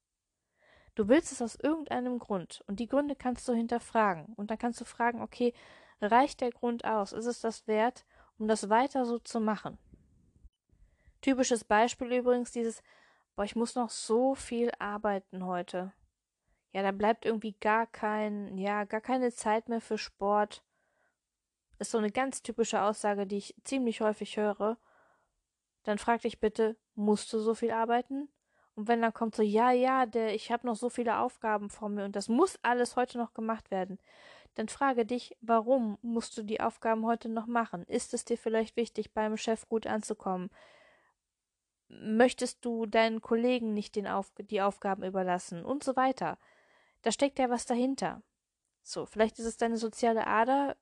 Du 0.95 1.09
willst 1.09 1.33
es 1.33 1.41
aus 1.41 1.57
irgendeinem 1.57 2.19
Grund 2.19 2.63
und 2.67 2.79
die 2.79 2.89
Gründe 2.89 3.17
kannst 3.17 3.49
du 3.49 3.55
hinterfragen 3.55 4.35
und 4.35 4.51
dann 4.51 4.59
kannst 4.59 4.83
du 4.83 4.85
fragen, 4.85 5.23
okay, 5.23 5.55
reicht 6.03 6.43
der 6.43 6.51
Grund 6.51 6.85
aus? 6.85 7.15
Ist 7.15 7.25
es 7.25 7.41
das 7.41 7.67
wert, 7.67 8.05
um 8.37 8.49
das 8.49 8.69
weiter 8.69 9.07
so 9.07 9.19
zu 9.19 9.41
machen? 9.41 9.79
Typisches 11.23 11.65
Beispiel 11.65 12.13
übrigens 12.13 12.51
dieses, 12.51 12.83
boah, 13.35 13.45
ich 13.45 13.57
muss 13.57 13.75
noch 13.75 13.89
so 13.89 14.35
viel 14.35 14.71
arbeiten 14.79 15.47
heute. 15.47 15.93
Ja, 16.73 16.83
da 16.83 16.93
bleibt 16.93 17.25
irgendwie 17.25 17.55
gar 17.61 17.87
kein, 17.87 18.59
ja, 18.59 18.85
gar 18.85 19.01
keine 19.01 19.33
Zeit 19.33 19.71
mehr 19.71 19.81
für 19.81 19.97
Sport. 19.97 20.63
Ist 21.79 21.91
so 21.91 21.99
eine 21.99 22.11
ganz 22.11 22.43
typische 22.43 22.83
Aussage, 22.83 23.27
die 23.27 23.39
ich 23.39 23.55
ziemlich 23.65 24.03
häufig 24.03 24.37
höre 24.37 24.77
dann 25.83 25.99
frag 25.99 26.23
dich 26.23 26.41
bitte, 26.41 26.77
musst 26.95 27.33
du 27.33 27.39
so 27.39 27.55
viel 27.55 27.71
arbeiten? 27.71 28.29
Und 28.75 28.89
wenn 28.89 29.03
dann 29.03 29.13
kommt 29.13 29.35
so, 29.35 29.43
ja, 29.43 29.71
ja, 29.71 30.07
der, 30.07 30.35
ich 30.35 30.51
habe 30.51 30.67
noch 30.67 30.77
so 30.77 30.89
viele 30.89 31.19
Aufgaben 31.19 31.69
vor 31.69 31.89
mir 31.89 32.05
und 32.05 32.17
das 32.17 32.29
muss 32.29 32.59
alles 32.63 32.97
heute 32.97 33.19
noch 33.19 33.35
gemacht 33.35 33.71
werden, 33.71 33.99
dann 34.55 34.69
frage 34.69 35.05
dich, 35.05 35.37
warum 35.41 35.99
musst 36.03 36.37
du 36.39 36.43
die 36.43 36.61
Aufgaben 36.61 37.05
heute 37.05 37.29
noch 37.29 37.47
machen? 37.47 37.85
Ist 37.85 38.15
es 38.15 38.25
dir 38.25 38.39
vielleicht 38.39 38.77
wichtig, 38.77 39.13
beim 39.13 39.37
Chef 39.37 39.69
gut 39.69 39.87
anzukommen? 39.87 40.51
Möchtest 42.01 42.65
du 42.65 42.87
deinen 42.87 43.21
Kollegen 43.21 43.75
nicht 43.75 43.97
den 43.97 44.07
Auf 44.07 44.33
die 44.39 44.63
Aufgaben 44.63 45.05
überlassen? 45.05 45.65
Und 45.65 45.85
so 45.85 45.95
weiter. 45.95 46.39
Da 47.03 47.13
steckt 47.13 47.39
ja 47.39 47.51
was 47.51 47.67
dahinter. 47.67 48.23
So, 48.83 49.07
vielleicht 49.07 49.39
ist 49.39 49.47
es 49.47 49.57
deine 49.57 49.77
soziale 49.77 50.27
Ader, 50.27 50.77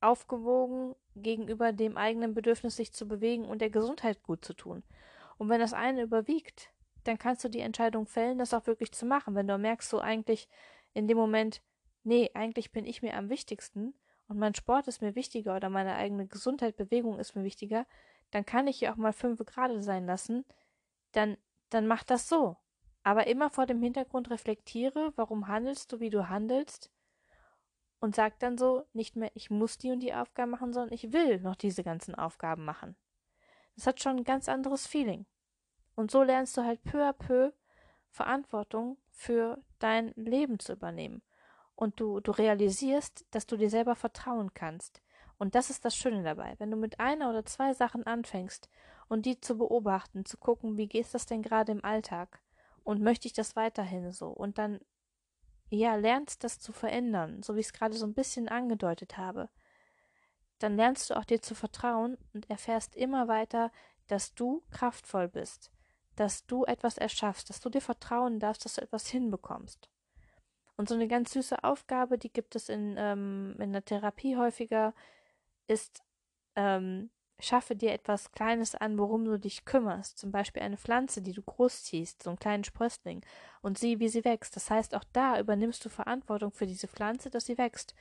aufgewogen 0.00 0.94
gegenüber 1.14 1.72
dem 1.72 1.96
eigenen 1.96 2.34
Bedürfnis, 2.34 2.76
sich 2.76 2.92
zu 2.92 3.08
bewegen 3.08 3.44
und 3.44 3.60
der 3.60 3.70
Gesundheit 3.70 4.22
gut 4.22 4.44
zu 4.44 4.54
tun. 4.54 4.82
Und 5.38 5.48
wenn 5.48 5.60
das 5.60 5.72
eine 5.72 6.02
überwiegt, 6.02 6.70
dann 7.04 7.18
kannst 7.18 7.44
du 7.44 7.48
die 7.48 7.60
Entscheidung 7.60 8.06
fällen, 8.06 8.38
das 8.38 8.54
auch 8.54 8.66
wirklich 8.66 8.92
zu 8.92 9.06
machen. 9.06 9.34
Wenn 9.34 9.48
du 9.48 9.58
merkst, 9.58 9.88
so 9.88 10.00
eigentlich 10.00 10.48
in 10.92 11.08
dem 11.08 11.16
Moment, 11.16 11.62
nee, 12.04 12.30
eigentlich 12.34 12.72
bin 12.72 12.84
ich 12.84 13.02
mir 13.02 13.14
am 13.14 13.28
wichtigsten 13.28 13.94
und 14.28 14.38
mein 14.38 14.54
Sport 14.54 14.88
ist 14.88 15.02
mir 15.02 15.14
wichtiger 15.14 15.56
oder 15.56 15.70
meine 15.70 15.94
eigene 15.94 16.26
Gesundheit, 16.26 16.76
Bewegung 16.76 17.18
ist 17.18 17.36
mir 17.36 17.44
wichtiger, 17.44 17.86
dann 18.30 18.44
kann 18.44 18.66
ich 18.66 18.78
hier 18.78 18.92
auch 18.92 18.96
mal 18.96 19.12
fünf 19.12 19.44
Grad 19.44 19.82
sein 19.82 20.06
lassen, 20.06 20.44
dann, 21.12 21.36
dann 21.70 21.86
mach 21.86 22.02
das 22.04 22.28
so. 22.28 22.56
Aber 23.02 23.26
immer 23.26 23.50
vor 23.50 23.66
dem 23.66 23.82
Hintergrund 23.82 24.30
reflektiere, 24.30 25.12
warum 25.16 25.48
handelst 25.48 25.92
du, 25.92 26.00
wie 26.00 26.10
du 26.10 26.28
handelst 26.28 26.90
und 28.00 28.14
sagt 28.14 28.42
dann 28.42 28.58
so 28.58 28.84
nicht 28.92 29.16
mehr, 29.16 29.30
ich 29.34 29.50
muss 29.50 29.78
die 29.78 29.90
und 29.90 30.00
die 30.00 30.14
Aufgaben 30.14 30.50
machen, 30.50 30.72
sondern 30.72 30.92
ich 30.92 31.12
will 31.12 31.40
noch 31.40 31.56
diese 31.56 31.82
ganzen 31.82 32.14
Aufgaben 32.14 32.64
machen. 32.64 32.96
Das 33.74 33.86
hat 33.86 34.00
schon 34.00 34.16
ein 34.16 34.24
ganz 34.24 34.48
anderes 34.48 34.86
Feeling. 34.86 35.26
Und 35.94 36.10
so 36.10 36.22
lernst 36.22 36.56
du 36.56 36.62
halt 36.62 36.82
peu 36.84 37.02
à 37.02 37.12
peu 37.12 37.52
Verantwortung 38.10 38.98
für 39.10 39.62
dein 39.78 40.12
Leben 40.16 40.58
zu 40.58 40.72
übernehmen. 40.72 41.22
Und 41.74 42.00
du, 42.00 42.20
du 42.20 42.32
realisierst, 42.32 43.26
dass 43.30 43.46
du 43.46 43.56
dir 43.56 43.70
selber 43.70 43.94
vertrauen 43.94 44.54
kannst. 44.54 45.02
Und 45.38 45.54
das 45.54 45.70
ist 45.70 45.84
das 45.84 45.96
Schöne 45.96 46.22
dabei. 46.22 46.54
Wenn 46.58 46.70
du 46.70 46.76
mit 46.76 46.98
einer 46.98 47.28
oder 47.28 47.44
zwei 47.44 47.74
Sachen 47.74 48.06
anfängst 48.06 48.70
und 49.08 49.26
die 49.26 49.40
zu 49.40 49.58
beobachten, 49.58 50.24
zu 50.24 50.38
gucken, 50.38 50.76
wie 50.76 50.88
geht 50.88 51.12
das 51.12 51.26
denn 51.26 51.42
gerade 51.42 51.72
im 51.72 51.84
Alltag? 51.84 52.40
Und 52.84 53.02
möchte 53.02 53.26
ich 53.26 53.34
das 53.34 53.56
weiterhin 53.56 54.12
so? 54.12 54.28
Und 54.28 54.58
dann 54.58 54.80
ja, 55.70 55.96
lernst 55.96 56.44
das 56.44 56.58
zu 56.58 56.72
verändern, 56.72 57.42
so 57.42 57.56
wie 57.56 57.60
ich 57.60 57.66
es 57.66 57.72
gerade 57.72 57.94
so 57.94 58.06
ein 58.06 58.14
bisschen 58.14 58.48
angedeutet 58.48 59.16
habe, 59.16 59.48
dann 60.58 60.76
lernst 60.76 61.10
du 61.10 61.16
auch 61.16 61.24
dir 61.24 61.42
zu 61.42 61.54
vertrauen 61.54 62.16
und 62.32 62.48
erfährst 62.48 62.96
immer 62.96 63.28
weiter, 63.28 63.70
dass 64.06 64.34
du 64.34 64.62
kraftvoll 64.70 65.28
bist, 65.28 65.70
dass 66.14 66.46
du 66.46 66.64
etwas 66.64 66.96
erschaffst, 66.98 67.50
dass 67.50 67.60
du 67.60 67.68
dir 67.68 67.80
vertrauen 67.80 68.38
darfst, 68.38 68.64
dass 68.64 68.74
du 68.74 68.82
etwas 68.82 69.08
hinbekommst. 69.08 69.90
Und 70.76 70.88
so 70.88 70.94
eine 70.94 71.08
ganz 71.08 71.32
süße 71.32 71.64
Aufgabe, 71.64 72.18
die 72.18 72.32
gibt 72.32 72.54
es 72.54 72.68
in, 72.68 72.96
ähm, 72.98 73.56
in 73.58 73.72
der 73.72 73.84
Therapie 73.84 74.36
häufiger, 74.36 74.94
ist, 75.66 76.02
ähm, 76.54 77.10
schaffe 77.38 77.76
dir 77.76 77.92
etwas 77.92 78.32
Kleines 78.32 78.74
an, 78.74 78.98
worum 78.98 79.24
du 79.24 79.38
dich 79.38 79.64
kümmerst. 79.64 80.18
Zum 80.18 80.30
Beispiel 80.32 80.62
eine 80.62 80.78
Pflanze, 80.78 81.22
die 81.22 81.32
du 81.32 81.42
großziehst, 81.42 82.22
so 82.22 82.30
einen 82.30 82.38
kleinen 82.38 82.64
Sprössling, 82.64 83.24
und 83.62 83.78
sieh, 83.78 83.98
wie 83.98 84.08
sie 84.08 84.24
wächst. 84.24 84.56
Das 84.56 84.70
heißt, 84.70 84.94
auch 84.94 85.04
da 85.12 85.38
übernimmst 85.38 85.84
du 85.84 85.88
Verantwortung 85.88 86.52
für 86.52 86.66
diese 86.66 86.88
Pflanze, 86.88 87.30
dass 87.30 87.46
sie 87.46 87.58
wächst. 87.58 87.94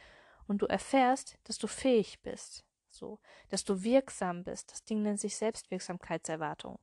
Und 0.47 0.61
du 0.61 0.67
erfährst, 0.67 1.37
dass 1.43 1.57
du 1.57 1.67
fähig 1.67 2.21
bist. 2.21 2.63
So, 2.89 3.19
dass 3.49 3.65
du 3.65 3.83
wirksam 3.83 4.43
bist. 4.43 4.71
Das 4.71 4.85
Ding 4.85 5.01
nennt 5.01 5.19
sich 5.19 5.35
Selbstwirksamkeitserwartung. 5.35 6.79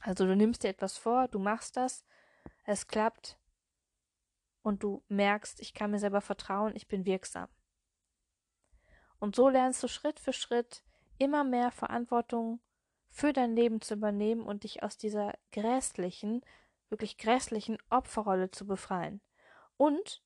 Also 0.00 0.26
du 0.26 0.34
nimmst 0.34 0.64
dir 0.64 0.68
etwas 0.68 0.98
vor, 0.98 1.28
du 1.28 1.38
machst 1.38 1.76
das, 1.76 2.04
es 2.64 2.88
klappt 2.88 3.38
und 4.62 4.82
du 4.82 5.04
merkst, 5.08 5.60
ich 5.60 5.74
kann 5.74 5.90
mir 5.90 5.98
selber 5.98 6.20
vertrauen, 6.20 6.74
ich 6.74 6.88
bin 6.88 7.04
wirksam. 7.04 7.48
Und 9.20 9.36
so 9.36 9.48
lernst 9.48 9.82
du 9.82 9.88
Schritt 9.88 10.18
für 10.18 10.32
Schritt 10.32 10.82
immer 11.18 11.44
mehr 11.44 11.70
Verantwortung 11.70 12.60
für 13.10 13.32
dein 13.32 13.54
Leben 13.54 13.80
zu 13.80 13.94
übernehmen 13.94 14.42
und 14.42 14.64
dich 14.64 14.82
aus 14.82 14.96
dieser 14.96 15.34
grässlichen, 15.52 16.42
wirklich 16.88 17.18
grässlichen 17.18 17.78
Opferrolle 17.90 18.50
zu 18.50 18.66
befreien. 18.66 19.20
Und 19.76 20.22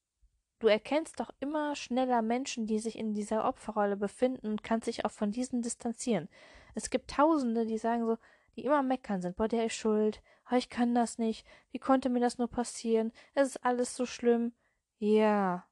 du 0.60 0.68
erkennst 0.68 1.18
doch 1.18 1.30
immer 1.40 1.74
schneller 1.74 2.22
Menschen, 2.22 2.66
die 2.66 2.78
sich 2.78 2.96
in 2.98 3.14
dieser 3.14 3.46
Opferrolle 3.46 3.96
befinden 3.96 4.46
und 4.46 4.62
kannst 4.62 4.86
dich 4.86 5.04
auch 5.04 5.10
von 5.10 5.32
diesen 5.32 5.62
distanzieren. 5.62 6.28
Es 6.74 6.90
gibt 6.90 7.10
Tausende, 7.10 7.66
die 7.66 7.78
sagen 7.78 8.06
so, 8.06 8.16
die 8.56 8.64
immer 8.64 8.82
meckern 8.82 9.20
sind, 9.20 9.36
boah, 9.36 9.48
der 9.48 9.66
ist 9.66 9.74
schuld, 9.74 10.22
oh, 10.50 10.54
ich 10.54 10.68
kann 10.70 10.94
das 10.94 11.18
nicht, 11.18 11.46
wie 11.72 11.78
konnte 11.78 12.08
mir 12.08 12.20
das 12.20 12.38
nur 12.38 12.48
passieren, 12.48 13.12
es 13.34 13.48
ist 13.48 13.64
alles 13.64 13.96
so 13.96 14.06
schlimm. 14.06 14.52
Ja, 14.98 15.66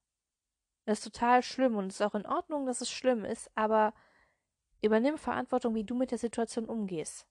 es 0.84 0.98
ist 0.98 1.04
total 1.12 1.42
schlimm 1.42 1.76
und 1.76 1.86
es 1.86 2.00
ist 2.00 2.02
auch 2.02 2.14
in 2.14 2.26
Ordnung, 2.26 2.66
dass 2.66 2.80
es 2.80 2.90
schlimm 2.90 3.24
ist, 3.24 3.50
aber 3.54 3.94
übernimm 4.82 5.16
Verantwortung, 5.16 5.74
wie 5.74 5.84
du 5.84 5.94
mit 5.94 6.10
der 6.10 6.18
Situation 6.18 6.66
umgehst. 6.66 7.26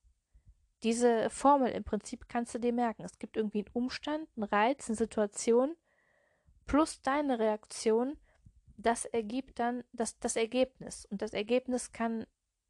Diese 0.82 1.30
Formel 1.30 1.70
im 1.72 1.84
Prinzip 1.84 2.28
kannst 2.28 2.54
du 2.54 2.58
dir 2.58 2.72
merken. 2.72 3.04
Es 3.04 3.18
gibt 3.18 3.36
irgendwie 3.36 3.60
einen 3.60 3.74
Umstand, 3.74 4.28
einen 4.36 4.44
Reiz, 4.44 4.88
eine 4.88 4.96
Situation 4.96 5.76
plus 6.66 7.02
deine 7.02 7.38
Reaktion. 7.38 8.16
Das 8.76 9.04
ergibt 9.04 9.58
dann 9.58 9.84
das, 9.92 10.18
das 10.18 10.36
Ergebnis. 10.36 11.06
Und 11.06 11.22
das 11.22 11.34
Ergebnis 11.34 11.92
kann, 11.92 12.26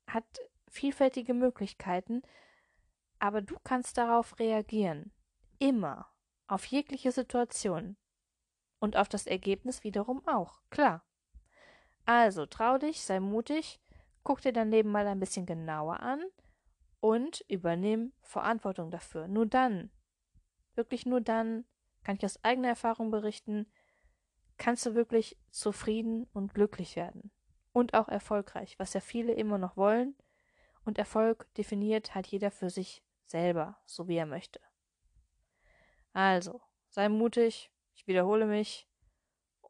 hat 0.07 0.25
vielfältige 0.69 1.33
Möglichkeiten, 1.33 2.23
aber 3.19 3.41
du 3.41 3.57
kannst 3.63 3.97
darauf 3.97 4.39
reagieren. 4.39 5.13
Immer. 5.59 6.09
Auf 6.49 6.67
jegliche 6.67 7.13
Situation. 7.13 7.97
Und 8.83 8.97
auf 8.97 9.09
das 9.09 9.29
Ergebnis 9.29 9.85
wiederum 9.85 10.27
auch. 10.27 10.61
Klar. 10.69 11.05
Also 12.05 12.47
trau 12.47 12.79
dich, 12.79 13.05
sei 13.05 13.21
mutig, 13.21 13.81
guck 14.25 14.41
dir 14.41 14.53
dein 14.53 14.73
Leben 14.73 14.91
mal 14.91 15.07
ein 15.07 15.21
bisschen 15.21 15.47
genauer 15.47 16.01
an 16.01 16.21
und 16.99 17.45
übernimm 17.47 18.13
Verantwortung 18.23 18.91
dafür. 18.91 19.29
Nur 19.29 19.47
dann, 19.47 19.93
wirklich 20.75 21.07
nur 21.07 21.21
dann, 21.21 21.65
kann 22.03 22.17
ich 22.17 22.25
aus 22.25 22.43
eigener 22.43 22.71
Erfahrung 22.71 23.13
berichten, 23.13 23.71
kannst 24.59 24.85
du 24.85 24.97
wirklich 24.97 25.39
zufrieden 25.53 26.27
und 26.33 26.53
glücklich 26.53 26.97
werden. 26.97 27.31
Und 27.73 27.95
auch 27.95 28.09
erfolgreich, 28.09 28.81
was 28.81 28.95
ja 28.95 29.01
viele 29.01 29.33
immer 29.33 29.59
noch 29.59 29.77
wollen. 29.77 30.17
Und 30.85 30.99
Erfolg 30.99 31.47
definiert 31.55 32.17
halt 32.17 32.27
jeder 32.27 32.51
für 32.51 32.69
sich 32.69 33.05
selber, 33.27 33.79
so 33.87 34.09
wie 34.09 34.17
er 34.17 34.27
möchte. 34.27 34.59
Also, 36.13 36.63
sei 36.89 37.09
mutig, 37.09 37.72
ich 37.95 38.07
wiederhole 38.07 38.47
mich, 38.47 38.89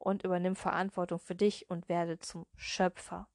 und 0.03 0.23
übernimm 0.23 0.55
Verantwortung 0.55 1.19
für 1.19 1.35
dich 1.35 1.69
und 1.69 1.87
werde 1.87 2.19
zum 2.19 2.45
Schöpfer. 2.55 3.27